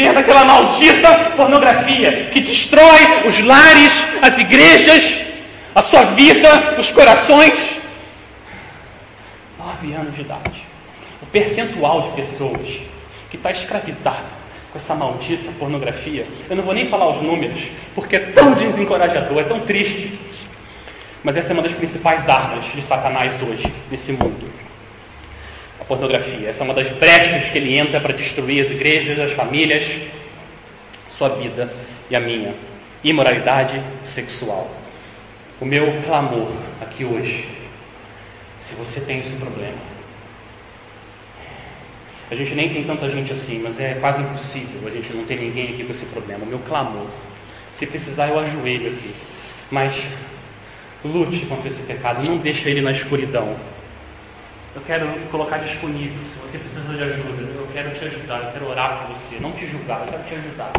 [0.00, 5.20] vendo aquela maldita pornografia que destrói os lares, as igrejas,
[5.74, 7.76] a sua vida, os corações.
[9.58, 10.62] Nove anos de idade.
[11.20, 12.80] O percentual de pessoas
[13.28, 14.40] que está escravizado
[14.72, 17.60] com essa maldita pornografia, eu não vou nem falar os números,
[17.94, 20.18] porque é tão desencorajador, é tão triste.
[21.22, 24.50] Mas essa é uma das principais armas de Satanás hoje, nesse mundo.
[25.90, 26.48] Pornografia.
[26.48, 29.84] Essa é uma das brechas que ele entra para destruir as igrejas, as famílias,
[31.08, 31.74] sua vida
[32.08, 32.54] e a minha.
[33.02, 34.70] Imoralidade sexual.
[35.60, 37.44] O meu clamor aqui hoje,
[38.60, 39.78] se você tem esse problema,
[42.30, 45.40] a gente nem tem tanta gente assim, mas é quase impossível a gente não ter
[45.40, 46.44] ninguém aqui com esse problema.
[46.44, 47.08] O meu clamor,
[47.72, 49.12] se precisar eu ajoelho aqui,
[49.72, 49.92] mas
[51.04, 53.56] Lute contra esse pecado, não deixe ele na escuridão.
[54.72, 58.68] Eu quero colocar disponível, se você precisa de ajuda, eu quero te ajudar, eu quero
[58.68, 60.72] orar por você, não te julgar, eu quero te ajudar.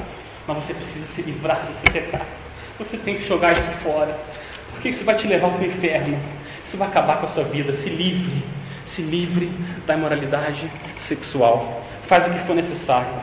[0.48, 2.26] Mas você precisa se livrar desse pecado.
[2.80, 4.18] Você tem que jogar isso fora,
[4.72, 6.18] porque isso vai te levar para o inferno.
[6.66, 7.74] Isso vai acabar com a sua vida.
[7.74, 8.42] Se livre,
[8.86, 9.52] se livre
[9.86, 11.84] da imoralidade sexual.
[12.08, 13.14] Faz o que for necessário.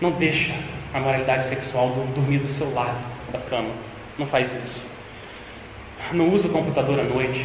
[0.00, 0.54] Não deixa
[0.94, 3.70] a moralidade sexual dormir do seu lado da cama.
[4.16, 4.86] Não faz isso.
[6.12, 7.44] Não usa o computador à noite.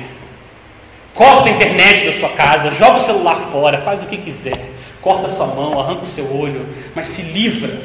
[1.13, 4.71] Corta a internet da sua casa, joga o celular fora, faz o que quiser.
[5.01, 7.81] Corta a sua mão, arranca o seu olho, mas se livra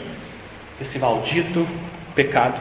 [0.79, 1.69] desse maldito
[2.15, 2.61] pecado.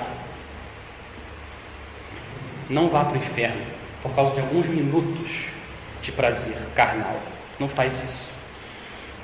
[2.69, 3.61] Não vá para o inferno
[4.03, 5.31] por causa de alguns minutos
[6.01, 7.15] de prazer carnal.
[7.59, 8.31] Não faz isso.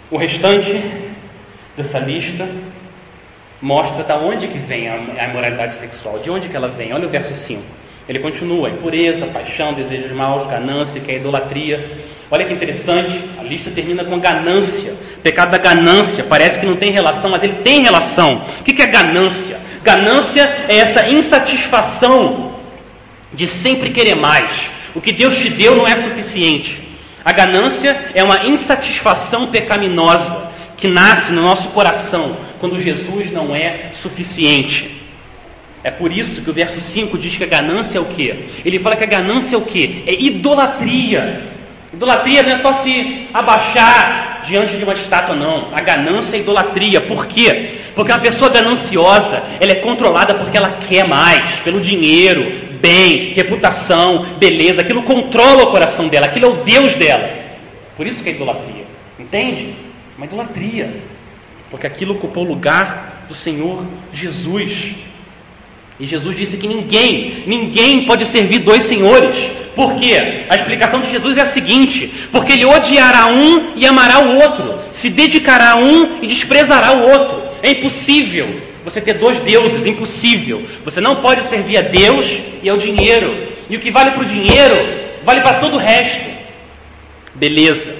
[0.10, 0.82] O restante
[1.76, 2.48] dessa lista
[3.62, 6.94] mostra da onde que vem a imoralidade sexual, de onde que ela vem.
[6.94, 7.83] Olha o verso 5.
[8.08, 12.02] Ele continua: impureza, paixão, desejos maus, ganância, que é idolatria.
[12.30, 14.94] Olha que interessante, a lista termina com ganância.
[15.22, 18.44] Pecado da ganância parece que não tem relação, mas ele tem relação.
[18.60, 19.60] O que é ganância?
[19.84, 22.56] Ganância é essa insatisfação
[23.34, 24.50] de sempre querer mais.
[24.96, 26.82] O que Deus te deu não é suficiente.
[27.24, 33.90] A ganância é uma insatisfação pecaminosa que nasce no nosso coração quando Jesus não é
[33.94, 35.03] suficiente.
[35.84, 38.46] É por isso que o verso 5 diz que a ganância é o quê?
[38.64, 40.04] Ele fala que a ganância é o quê?
[40.08, 41.44] É idolatria.
[41.94, 45.68] Idolatria não é só se abaixar diante de uma estátua, não.
[45.74, 47.02] A ganância é idolatria.
[47.02, 47.80] Por quê?
[47.94, 54.26] Porque uma pessoa gananciosa, ela é controlada porque ela quer mais, pelo dinheiro, bem, reputação,
[54.38, 54.82] beleza.
[54.82, 57.30] Aquilo controla o coração dela, aquilo é o Deus dela.
[57.96, 58.86] Por isso que é idolatria.
[59.20, 59.76] Entende?
[60.18, 60.94] Uma idolatria.
[61.70, 64.96] Porque aquilo ocupou o lugar do Senhor Jesus.
[66.00, 69.36] E Jesus disse que ninguém, ninguém pode servir dois senhores.
[69.76, 70.46] Por quê?
[70.50, 74.80] A explicação de Jesus é a seguinte: porque ele odiará um e amará o outro,
[74.92, 77.44] se dedicará a um e desprezará o outro.
[77.62, 80.66] É impossível você ter dois deuses, impossível.
[80.84, 83.54] Você não pode servir a Deus e ao dinheiro.
[83.70, 84.76] E o que vale para o dinheiro,
[85.24, 86.34] vale para todo o resto.
[87.36, 87.96] Beleza,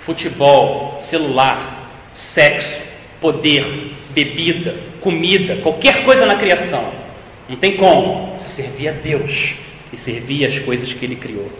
[0.00, 2.80] futebol, celular, sexo,
[3.20, 7.03] poder, bebida, comida, qualquer coisa na criação
[7.48, 9.54] não tem como você servir a Deus
[9.92, 11.50] e servir as coisas que Ele criou.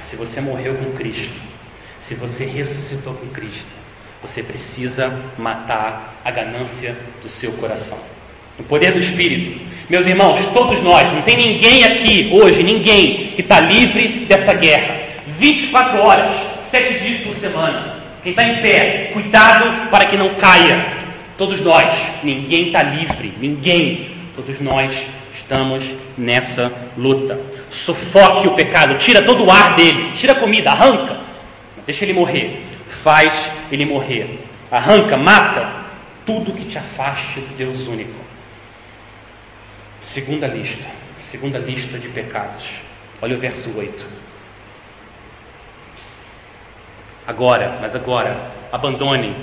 [0.00, 1.40] Se você morreu com Cristo,
[1.98, 3.66] se você ressuscitou com Cristo,
[4.22, 7.98] você precisa matar a ganância do seu coração.
[8.58, 9.60] O poder do Espírito.
[9.88, 14.98] Meus irmãos, todos nós, não tem ninguém aqui hoje, ninguém que está livre dessa guerra.
[15.38, 16.30] 24 horas,
[16.70, 18.02] 7 dias por semana.
[18.22, 20.97] Quem está em pé, cuidado para que não caia.
[21.38, 21.88] Todos nós,
[22.24, 24.10] ninguém está livre, ninguém.
[24.34, 24.92] Todos nós
[25.32, 25.84] estamos
[26.16, 27.40] nessa luta.
[27.70, 31.20] Sufoque o pecado, tira todo o ar dele, tira a comida, arranca,
[31.86, 35.84] deixa ele morrer, faz ele morrer, arranca, mata
[36.26, 38.18] tudo que te afaste do Deus único.
[40.00, 40.86] Segunda lista,
[41.30, 42.64] segunda lista de pecados.
[43.22, 44.04] Olha o verso 8.
[47.26, 49.36] Agora, mas agora, abandonem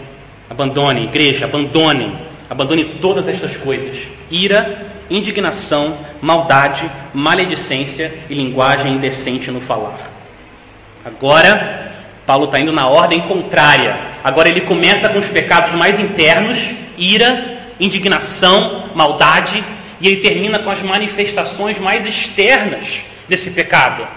[0.49, 2.15] Abandone, igreja, abandonem,
[2.49, 3.97] abandone todas estas coisas:
[4.29, 9.97] ira, indignação, maldade, maledicência e linguagem indecente no falar.
[11.03, 11.93] Agora,
[12.25, 13.97] Paulo está indo na ordem contrária.
[14.23, 16.59] Agora ele começa com os pecados mais internos:
[16.97, 19.63] ira, indignação, maldade,
[19.99, 24.07] e ele termina com as manifestações mais externas desse pecado,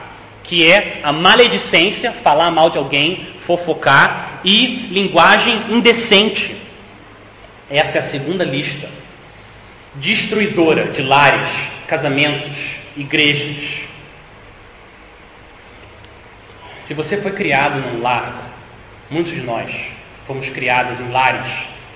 [0.43, 6.57] que é a maledicência, falar mal de alguém, fofocar e linguagem indecente.
[7.71, 8.89] Essa é a segunda lista.
[9.95, 11.51] Destruidora de lares,
[11.87, 12.57] casamentos,
[12.97, 13.81] igrejas.
[16.79, 18.51] Se você foi criado num lar,
[19.11, 19.71] muitos de nós
[20.27, 21.51] fomos criados em lares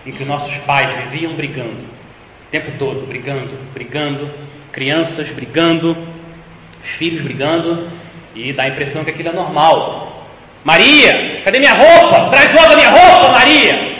[0.04, 4.30] em que nossos pais viviam brigando, o tempo todo, brigando, brigando,
[4.72, 5.96] crianças brigando,
[6.82, 7.90] filhos brigando,
[8.34, 10.11] e dá a impressão que aquilo é normal.
[10.64, 12.30] Maria, cadê minha roupa?
[12.30, 13.92] Traz logo a minha roupa, Maria.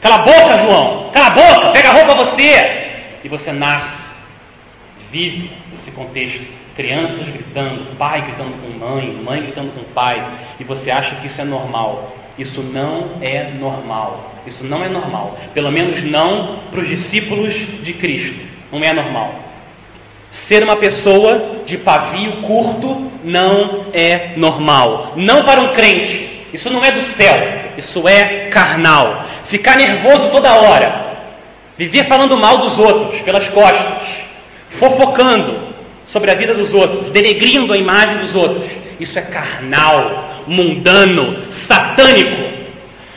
[0.00, 1.10] Cala a boca, João.
[1.12, 2.86] Cala a boca, pega a roupa você.
[3.24, 4.06] E você nasce,
[5.10, 6.44] vive esse contexto.
[6.76, 10.24] Crianças gritando, pai gritando com mãe, mãe gritando com pai.
[10.60, 12.14] E você acha que isso é normal.
[12.38, 14.34] Isso não é normal.
[14.46, 15.38] Isso não é normal.
[15.54, 18.38] Pelo menos não para os discípulos de Cristo.
[18.70, 19.45] Não é normal.
[20.30, 25.14] Ser uma pessoa de pavio curto não é normal.
[25.16, 26.46] Não para um crente.
[26.52, 27.36] Isso não é do céu.
[27.76, 29.24] Isso é carnal.
[29.44, 31.06] Ficar nervoso toda hora.
[31.78, 34.08] Viver falando mal dos outros pelas costas.
[34.70, 35.58] Fofocando
[36.04, 37.10] sobre a vida dos outros.
[37.10, 38.68] Denegrindo a imagem dos outros.
[38.98, 42.65] Isso é carnal, mundano, satânico.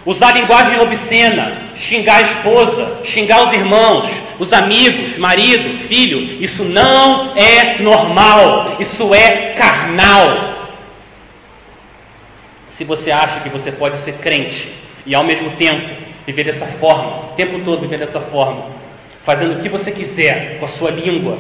[0.09, 7.37] Usar linguagem obscena, xingar a esposa, xingar os irmãos, os amigos, marido, filho, isso não
[7.37, 10.71] é normal, isso é carnal.
[12.67, 14.73] Se você acha que você pode ser crente
[15.05, 15.87] e ao mesmo tempo
[16.25, 18.65] viver dessa forma, o tempo todo viver dessa forma,
[19.21, 21.37] fazendo o que você quiser com a sua língua,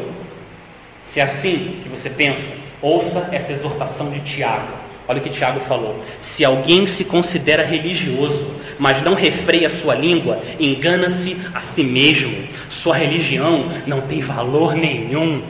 [1.03, 4.77] se é assim que você pensa, ouça essa exortação de Tiago.
[5.09, 6.05] Olha o que Tiago falou.
[6.19, 12.47] Se alguém se considera religioso, mas não refreia sua língua, engana-se a si mesmo.
[12.69, 15.43] Sua religião não tem valor nenhum.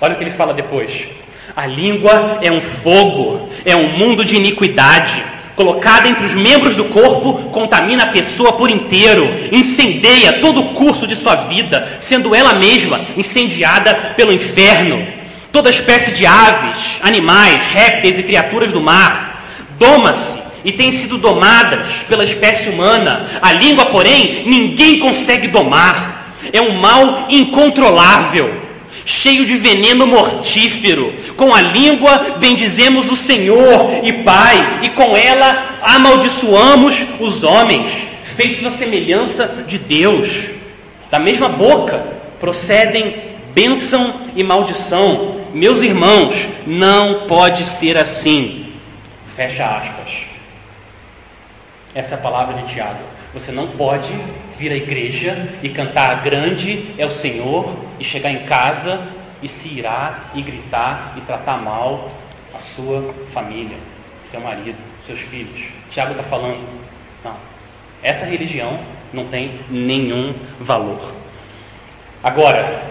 [0.00, 1.06] Olha o que ele fala depois.
[1.54, 5.22] A língua é um fogo, é um mundo de iniquidade.
[5.56, 11.06] colocada entre os membros do corpo, contamina a pessoa por inteiro, incendeia todo o curso
[11.06, 15.06] de sua vida, sendo ela mesma incendiada pelo inferno.
[15.52, 19.44] Toda espécie de aves, animais, répteis e criaturas do mar
[19.78, 23.28] doma-se e têm sido domadas pela espécie humana.
[23.40, 26.36] A língua, porém, ninguém consegue domar.
[26.52, 28.52] É um mal incontrolável,
[29.04, 31.12] cheio de veneno mortífero.
[31.36, 37.90] Com a língua bendizemos o Senhor e Pai, e com ela amaldiçoamos os homens,
[38.36, 40.28] feitos à semelhança de Deus.
[41.10, 42.04] Da mesma boca
[42.38, 43.14] procedem
[43.54, 45.40] bênção e maldição.
[45.52, 48.72] Meus irmãos, não pode ser assim.
[49.36, 50.29] Fecha aspas.
[51.92, 53.00] Essa é a palavra de Tiago.
[53.34, 54.12] Você não pode
[54.56, 59.00] vir à igreja e cantar grande é o Senhor e chegar em casa
[59.42, 62.10] e se irar e gritar e tratar mal
[62.54, 63.76] a sua família,
[64.20, 65.62] seu marido, seus filhos.
[65.90, 66.64] Tiago está falando,
[67.24, 67.36] não,
[68.02, 68.78] essa religião
[69.12, 71.12] não tem nenhum valor.
[72.22, 72.84] Agora,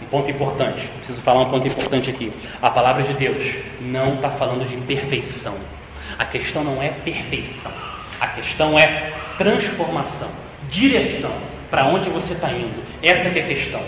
[0.00, 2.32] um ponto importante, preciso falar um ponto importante aqui.
[2.62, 5.56] A palavra de Deus não está falando de perfeição.
[6.18, 7.95] A questão não é perfeição.
[8.20, 10.28] A questão é transformação,
[10.70, 11.32] direção,
[11.70, 12.82] para onde você está indo.
[13.02, 13.82] Essa é a questão.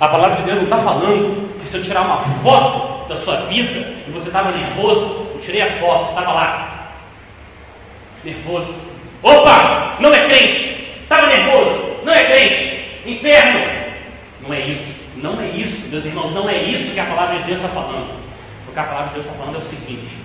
[0.00, 3.46] A palavra de Deus não está falando que se eu tirar uma foto da sua
[3.46, 6.92] vida e você estava nervoso, eu tirei a foto, você estava lá,
[8.24, 8.74] nervoso.
[9.22, 13.78] Opa, não é crente, estava nervoso, não é crente, inferno.
[14.40, 17.44] Não é isso, não é isso, meus irmãos, não é isso que a palavra de
[17.44, 18.18] Deus está falando.
[18.68, 20.16] O que a palavra de Deus está falando é o seguinte: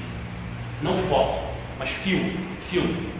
[0.84, 1.40] não foto,
[1.80, 2.38] mas filme,
[2.70, 3.14] filme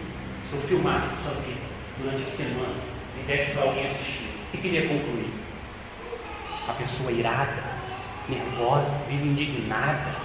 [0.52, 1.60] eu filmasse sua vida
[1.98, 2.74] durante a semana
[3.18, 5.32] e desse para alguém assistir, o que queria concluir?
[6.68, 7.62] A pessoa irada,
[8.28, 10.16] nervosa, vive indignada,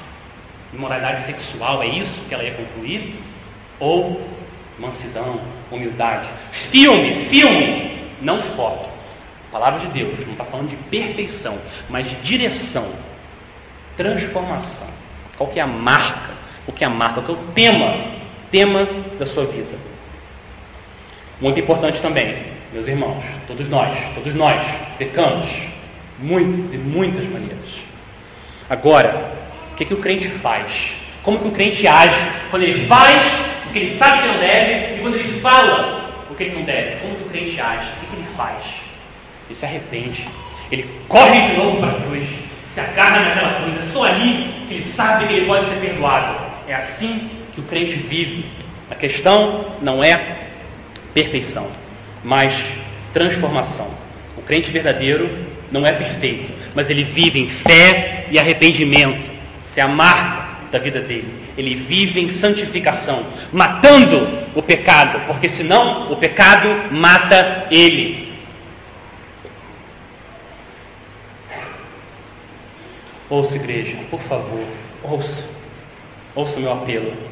[0.73, 3.21] imoralidade sexual, é isso que ela ia concluir?
[3.79, 4.21] Ou
[4.77, 5.41] mansidão,
[5.71, 6.27] humildade?
[6.51, 8.89] Filme, filme, não foto.
[9.51, 11.57] palavra de Deus não está falando de perfeição,
[11.89, 12.87] mas de direção,
[13.97, 14.87] transformação.
[15.37, 16.31] Qual que é a marca?
[16.67, 17.21] O que é a marca?
[17.21, 18.19] Qual é o tema?
[18.51, 18.85] Tema
[19.17, 19.77] da sua vida.
[21.41, 22.35] Muito importante também,
[22.73, 24.59] meus irmãos, todos nós, todos nós
[24.97, 25.49] pecamos,
[26.17, 27.57] muitas e muitas maneiras.
[28.69, 29.31] Agora,
[29.71, 30.91] o que, que o crente faz?
[31.23, 32.19] Como que o crente age
[32.51, 33.21] quando ele faz
[33.65, 36.63] o que ele sabe que não deve e quando ele fala o que ele não
[36.63, 36.97] deve?
[36.97, 37.87] Como que o crente age?
[37.87, 38.63] O que, que ele faz?
[39.47, 40.27] Ele se arrepende,
[40.69, 42.27] ele corre de novo para a cruz,
[42.73, 46.35] se agarra naquela cruz, é só ali que ele sabe que ele pode ser perdoado.
[46.67, 48.45] É assim que o crente vive.
[48.91, 50.48] A questão não é
[51.13, 51.71] perfeição,
[52.23, 52.53] mas
[53.13, 53.89] transformação.
[54.37, 55.29] O crente verdadeiro
[55.71, 59.31] não é perfeito, mas ele vive em fé e arrependimento.
[59.63, 61.33] Isso é a marca da vida dele.
[61.57, 68.29] Ele vive em santificação, matando o pecado, porque senão o pecado mata ele.
[73.29, 74.65] Ouça, igreja, por favor,
[75.03, 75.43] ouça.
[76.33, 77.28] Ouça o meu apelo.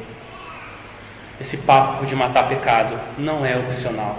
[1.40, 4.18] Esse papo de matar pecado não é opcional.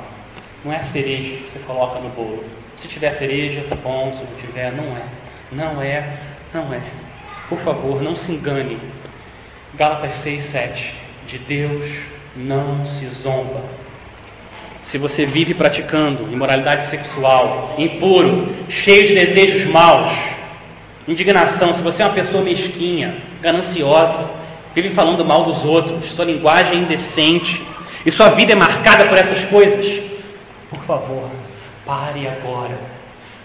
[0.63, 2.43] Não é a cereja que você coloca no bolo.
[2.78, 4.15] Se tiver cereja, tá bom.
[4.17, 5.03] Se não tiver, não é.
[5.51, 6.17] Não é,
[6.53, 6.82] não é.
[7.49, 8.80] Por favor, não se engane.
[9.76, 10.95] Gálatas 6, 7.
[11.28, 11.91] De Deus
[12.36, 13.63] não se zomba.
[14.82, 20.11] Se você vive praticando imoralidade sexual, impuro, cheio de desejos maus,
[21.07, 24.28] indignação, se você é uma pessoa mesquinha, gananciosa,
[24.74, 27.65] vivem falando mal dos outros, sua linguagem é indecente,
[28.05, 30.03] e sua vida é marcada por essas coisas,
[30.70, 31.30] por favor,
[31.86, 32.78] pare agora,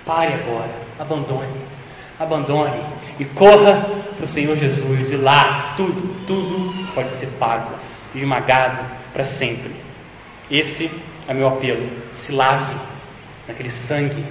[0.04, 1.60] pare agora, abandone,
[2.18, 2.80] abandone
[3.18, 7.74] e corra para o Senhor Jesus, e lá tudo, tudo pode ser pago,
[8.14, 9.74] esmagado para sempre.
[10.50, 10.90] Esse
[11.26, 11.88] é meu apelo.
[12.12, 12.74] Se lave
[13.48, 14.24] naquele sangue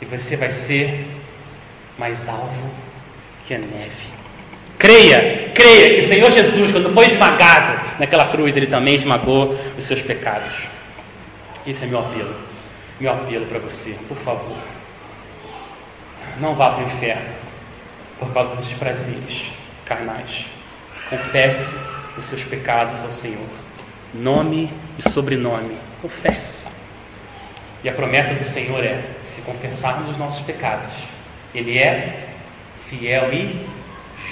[0.00, 1.06] e você vai ser
[1.98, 2.70] mais alvo
[3.46, 4.17] que a neve.
[4.78, 9.84] Creia, creia que o Senhor Jesus, quando foi esmagado naquela cruz, ele também esmagou os
[9.84, 10.68] seus pecados.
[11.66, 12.34] Esse é meu apelo.
[13.00, 14.56] Meu apelo para você, por favor.
[16.40, 17.34] Não vá para o inferno
[18.20, 19.50] por causa desses prazeres
[19.84, 20.46] carnais.
[21.10, 21.68] Confesse
[22.16, 23.48] os seus pecados ao Senhor.
[24.14, 25.76] Nome e sobrenome.
[26.00, 26.64] Confesse.
[27.82, 30.92] E a promessa do Senhor é: se confessarmos os nossos pecados,
[31.54, 32.28] Ele é
[32.88, 33.66] fiel e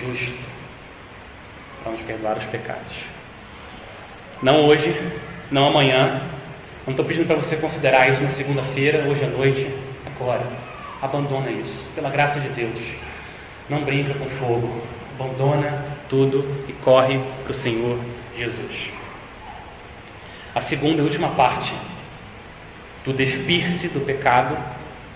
[0.01, 0.45] justo
[1.83, 2.95] para nos perdoar os pecados.
[4.43, 4.95] Não hoje,
[5.51, 6.23] não amanhã.
[6.87, 9.75] Não estou pedindo para você considerar isso na segunda-feira, hoje à noite,
[10.07, 10.47] agora.
[11.03, 12.79] Abandona isso, pela graça de Deus.
[13.69, 14.83] Não brinca com fogo.
[15.19, 17.99] Abandona tudo e corre para o Senhor
[18.37, 18.93] Jesus.
[20.55, 21.73] a segunda e última parte
[23.05, 24.57] do despir-se do pecado,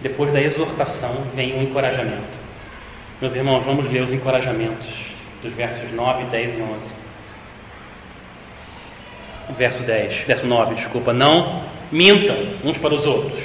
[0.01, 2.40] depois da exortação, vem o encorajamento.
[3.21, 4.87] Meus irmãos, vamos ler os encorajamentos
[5.43, 6.93] dos versos 9, 10 e 11.
[9.59, 11.13] Verso 10, verso 9, desculpa.
[11.13, 13.39] Não mintam uns para os outros.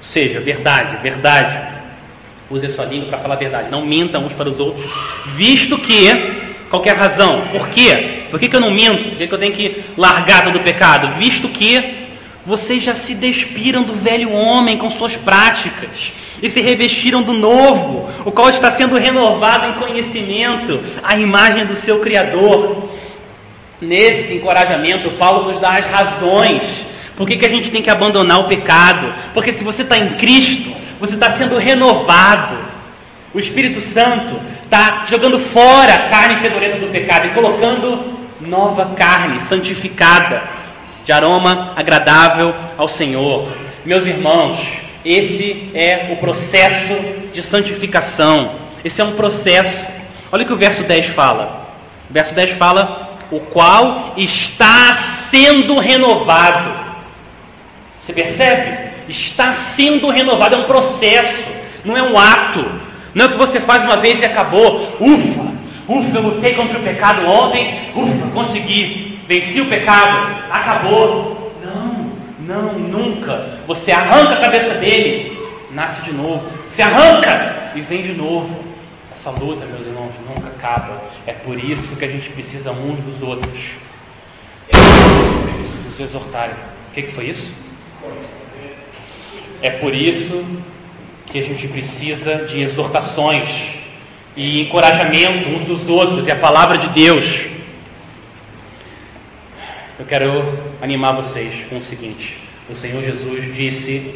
[0.00, 1.82] Seja, verdade, verdade.
[2.48, 3.70] Use a sua língua para falar a verdade.
[3.70, 4.90] Não mintam uns para os outros,
[5.36, 6.08] visto que,
[6.70, 8.22] qualquer razão, por quê?
[8.30, 9.10] Por que, que eu não minto?
[9.10, 11.18] Por que, que eu tenho que largar todo o pecado?
[11.18, 11.99] Visto que
[12.44, 16.12] vocês já se despiram do velho homem com suas práticas
[16.42, 21.74] e se revestiram do novo, o qual está sendo renovado em conhecimento, a imagem do
[21.74, 22.88] seu Criador.
[23.80, 26.84] Nesse encorajamento, Paulo nos dá as razões
[27.20, 29.12] por que, que a gente tem que abandonar o pecado.
[29.34, 32.56] Porque se você está em Cristo, você está sendo renovado.
[33.34, 39.38] O Espírito Santo está jogando fora a carne fedorenta do pecado e colocando nova carne
[39.42, 40.42] santificada,
[41.04, 43.48] de aroma agradável ao Senhor.
[43.84, 44.58] Meus irmãos,
[45.04, 46.94] esse é o processo
[47.32, 48.56] de santificação.
[48.84, 49.88] Esse é um processo.
[50.30, 51.68] Olha o que o verso 10 fala.
[52.08, 56.90] O verso 10 fala: o qual está sendo renovado.
[57.98, 58.90] Você percebe?
[59.08, 61.44] Está sendo renovado, é um processo,
[61.84, 62.64] não é um ato.
[63.14, 64.96] Não é o que você faz uma vez e acabou.
[65.00, 65.40] Ufa,
[65.88, 71.54] ufa, eu lutei contra o pecado ontem, ufa, consegui, venci o pecado, acabou.
[71.62, 72.10] Não,
[72.40, 73.60] não, nunca.
[73.68, 75.38] Você arranca a cabeça dele,
[75.70, 76.50] nasce de novo.
[76.74, 78.64] Se arranca e vem de novo.
[79.12, 81.00] Essa luta, meus irmãos, nunca acaba.
[81.28, 83.60] É por isso que a gente precisa uns dos outros.
[85.88, 86.56] Nos exortarem.
[86.90, 87.54] O que, que foi isso?
[89.62, 90.44] É por isso
[91.26, 93.48] que a gente precisa de exortações
[94.34, 97.59] e encorajamento uns dos outros e a palavra de Deus.
[100.00, 102.38] Eu quero animar vocês com o seguinte:
[102.70, 104.14] o Senhor Jesus disse: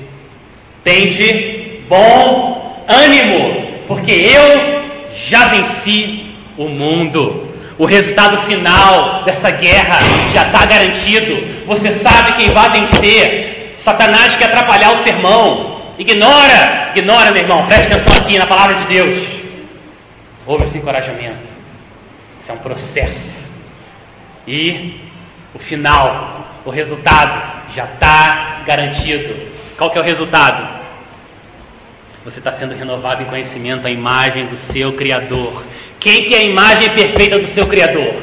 [0.82, 4.82] Tende bom ânimo, porque eu
[5.28, 7.50] já venci o mundo.
[7.76, 9.98] O resultado final dessa guerra
[10.32, 11.66] já está garantido.
[11.66, 13.74] Você sabe quem vai vencer.
[13.76, 15.82] Satanás quer atrapalhar o sermão.
[15.98, 17.66] Ignora, ignora, meu irmão.
[17.66, 19.22] Preste atenção aqui na palavra de Deus.
[20.46, 21.52] Houve esse encorajamento.
[22.40, 23.44] Isso é um processo.
[24.48, 25.12] E
[25.54, 29.34] o final, o resultado já está garantido.
[29.78, 30.84] Qual que é o resultado?
[32.24, 35.64] Você está sendo renovado em conhecimento, a imagem do seu Criador.
[36.00, 38.14] Quem que é a imagem perfeita do seu Criador?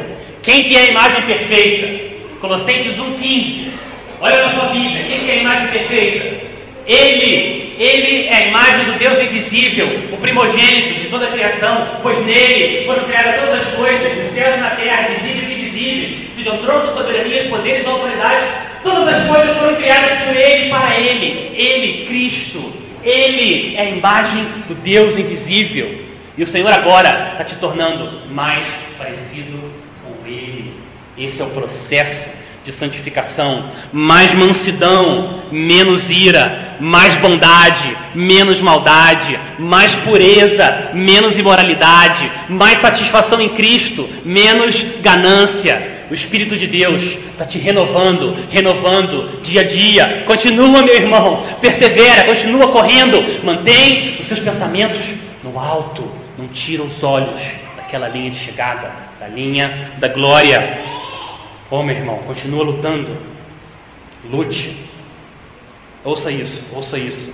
[0.42, 2.16] Quem que é a imagem perfeita?
[2.40, 3.72] Colossenses 1,15.
[4.20, 6.52] Olha na sua Bíblia, quem que é a imagem perfeita?
[6.86, 12.26] Ele, ele é a imagem do Deus invisível, o primogênito de toda a criação, pois
[12.26, 16.58] nele foram criadas todas as coisas, os céus e na terra, visíveis e invisíveis, sejam
[16.58, 18.50] tronos, soberanias, poderes autoridades,
[18.84, 21.52] todas as coisas foram criadas por ele para ele.
[21.56, 22.74] Ele, Cristo,
[23.04, 26.02] ele é a imagem do Deus invisível.
[26.38, 28.66] E o Senhor agora está te tornando mais
[28.98, 29.72] parecido
[30.04, 30.74] com Ele.
[31.18, 32.30] Esse é o processo
[32.64, 33.70] de santificação.
[33.92, 36.78] Mais mansidão, menos ira.
[36.80, 39.39] Mais bondade, menos maldade.
[39.60, 42.32] Mais pureza, menos imoralidade.
[42.48, 46.01] Mais satisfação em Cristo, menos ganância.
[46.12, 50.24] O Espírito de Deus está te renovando, renovando dia a dia.
[50.28, 53.41] Continua, meu irmão, persevera, continua correndo.
[53.45, 55.05] Mantém os seus pensamentos
[55.41, 56.12] no alto.
[56.38, 57.41] Não tira os olhos
[57.78, 58.91] daquela linha de chegada,
[59.22, 60.82] da linha da glória.
[61.70, 63.16] Oh, meu irmão, continua lutando.
[64.30, 64.76] Lute.
[66.03, 67.32] Ouça isso, ouça isso.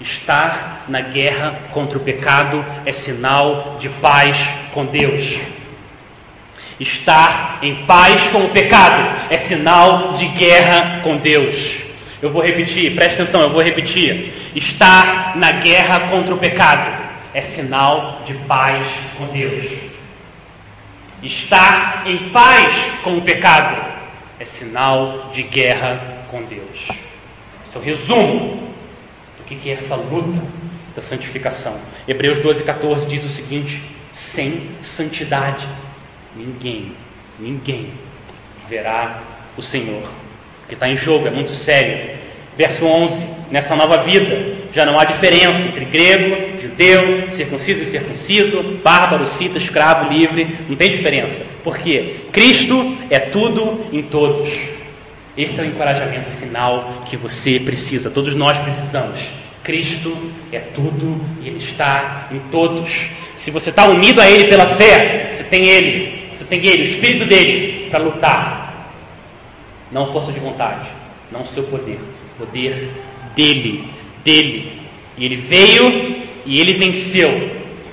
[0.00, 4.38] Estar na guerra contra o pecado é sinal de paz
[4.72, 5.40] com Deus.
[6.78, 11.76] Estar em paz com o pecado é sinal de guerra com Deus.
[12.20, 14.32] Eu vou repetir, preste atenção, eu vou repetir.
[14.54, 19.66] Estar na guerra contra o pecado é sinal de paz com Deus.
[21.22, 23.80] Estar em paz com o pecado
[24.40, 26.88] é sinal de guerra com Deus.
[27.66, 28.74] Esse é o resumo
[29.38, 30.42] do que é essa luta
[30.94, 31.76] da santificação.
[32.06, 33.80] Hebreus 12, 14 diz o seguinte:
[34.12, 35.66] sem santidade
[36.36, 36.92] ninguém,
[37.38, 37.90] ninguém
[38.68, 39.22] verá
[39.56, 40.02] o Senhor.
[40.64, 42.16] O que está em jogo é muito sério.
[42.56, 48.62] Verso 11: Nessa nova vida já não há diferença entre grego, judeu, circunciso e circunciso,
[48.82, 51.42] bárbaro, cita, escravo, livre, não tem diferença.
[51.62, 52.16] Por quê?
[52.32, 54.50] Cristo é tudo em todos.
[55.36, 59.20] Esse é o encorajamento final que você precisa, todos nós precisamos.
[59.62, 60.16] Cristo
[60.52, 62.90] é tudo e Ele está em todos.
[63.34, 66.23] Se você está unido a Ele pela fé, você tem Ele,
[66.58, 68.90] tem Ele, o Espírito dele, para lutar.
[69.90, 70.88] Não força de vontade,
[71.30, 71.98] não seu poder.
[72.38, 72.90] Poder
[73.34, 73.88] dele,
[74.24, 74.80] dele.
[75.16, 77.50] E ele veio e ele venceu.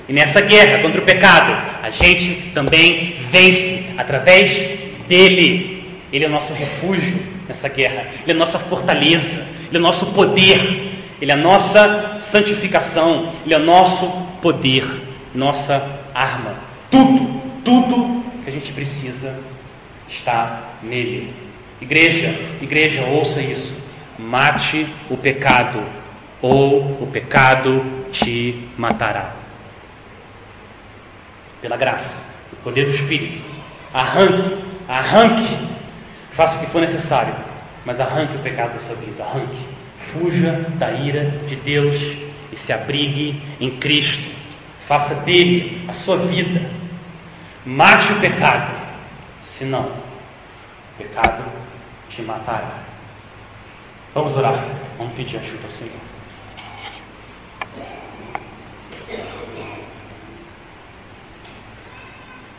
[0.08, 1.52] E nessa guerra contra o pecado,
[1.82, 4.50] a gente também vence através
[5.08, 5.84] dele.
[6.12, 9.82] Ele é o nosso refúgio nessa guerra, ele é a nossa fortaleza, ele é o
[9.82, 14.06] nosso poder, ele é a nossa santificação, ele é o nosso
[14.42, 14.84] poder,
[15.34, 15.82] nossa
[16.14, 16.56] arma.
[16.90, 18.21] Tudo, tudo
[18.52, 19.38] gente precisa
[20.08, 21.34] está nele.
[21.80, 22.28] Igreja,
[22.60, 23.74] igreja, ouça isso.
[24.18, 25.82] Mate o pecado,
[26.40, 29.32] ou o pecado te matará.
[31.60, 32.22] Pela graça,
[32.52, 33.42] o poder do Espírito.
[33.92, 34.56] Arranque,
[34.88, 35.58] arranque,
[36.32, 37.34] faça o que for necessário,
[37.84, 39.72] mas arranque o pecado da sua vida, arranque.
[40.12, 41.96] Fuja da ira de Deus
[42.52, 44.28] e se abrigue em Cristo.
[44.86, 46.81] Faça dele a sua vida.
[47.64, 48.76] Mate o pecado,
[49.40, 51.44] senão o pecado
[52.08, 52.80] te matará.
[54.12, 54.64] Vamos orar,
[54.98, 56.12] vamos pedir ajuda ao Senhor.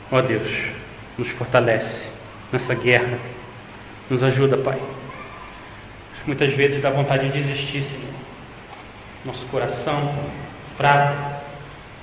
[0.09, 0.49] Ó oh Deus,
[1.17, 2.09] nos fortalece
[2.53, 3.19] nessa guerra.
[4.09, 4.81] Nos ajuda, Pai.
[6.25, 8.13] Muitas vezes dá vontade de desistir, Senhor.
[9.25, 10.15] Nosso coração
[10.77, 11.41] fraco,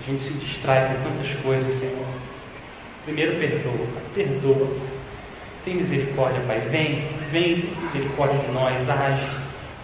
[0.01, 2.30] a gente se distrai com tantas coisas, Senhor.
[3.05, 4.03] Primeiro perdoa, Pai.
[4.15, 4.69] Perdoa.
[5.65, 6.61] Tem misericórdia, Pai.
[6.71, 8.89] Vem, vem, misericórdia de nós.
[8.89, 9.27] Age,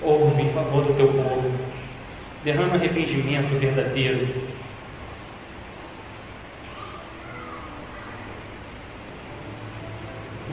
[0.02, 1.50] ouve em favor do teu povo.
[2.44, 4.46] Derrama arrependimento verdadeiro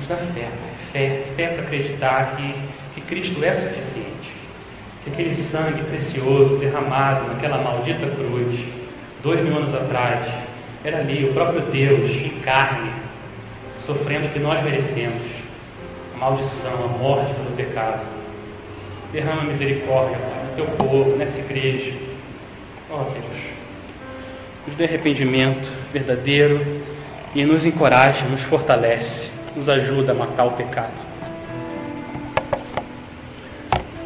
[0.04, 0.50] nos dá fé,
[0.92, 2.56] fé, fé para acreditar que,
[2.96, 4.34] que Cristo é suficiente,
[5.04, 8.60] que aquele sangue precioso derramado naquela maldita cruz,
[9.22, 10.28] dois mil anos atrás,
[10.84, 12.92] era ali o próprio Deus carne,
[13.86, 15.22] sofrendo o que nós merecemos,
[16.16, 18.02] a maldição, a morte pelo pecado.
[19.12, 21.94] Derrama misericórdia, no teu povo, nessa igreja.
[22.90, 23.44] Ó oh, Deus,
[24.68, 26.84] nos dê arrependimento verdadeiro
[27.36, 30.94] e nos encoraje, nos fortalece nos ajuda a matar o pecado.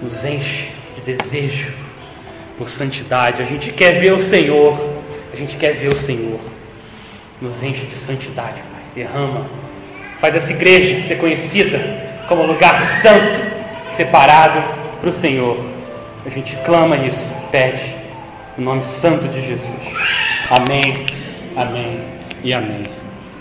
[0.01, 1.73] Nos enche de desejo
[2.57, 3.41] por santidade.
[3.41, 4.77] A gente quer ver o Senhor.
[5.33, 6.39] A gente quer ver o Senhor.
[7.41, 8.81] Nos enche de santidade, Pai.
[8.95, 9.45] Derrama.
[10.19, 11.79] Faz essa igreja ser conhecida
[12.27, 13.39] como lugar santo,
[13.91, 14.63] separado
[14.99, 15.57] para o Senhor.
[16.25, 17.95] A gente clama isso, pede,
[18.57, 19.97] em nome santo de Jesus.
[20.49, 21.05] Amém,
[21.55, 22.03] amém
[22.43, 22.96] e amém.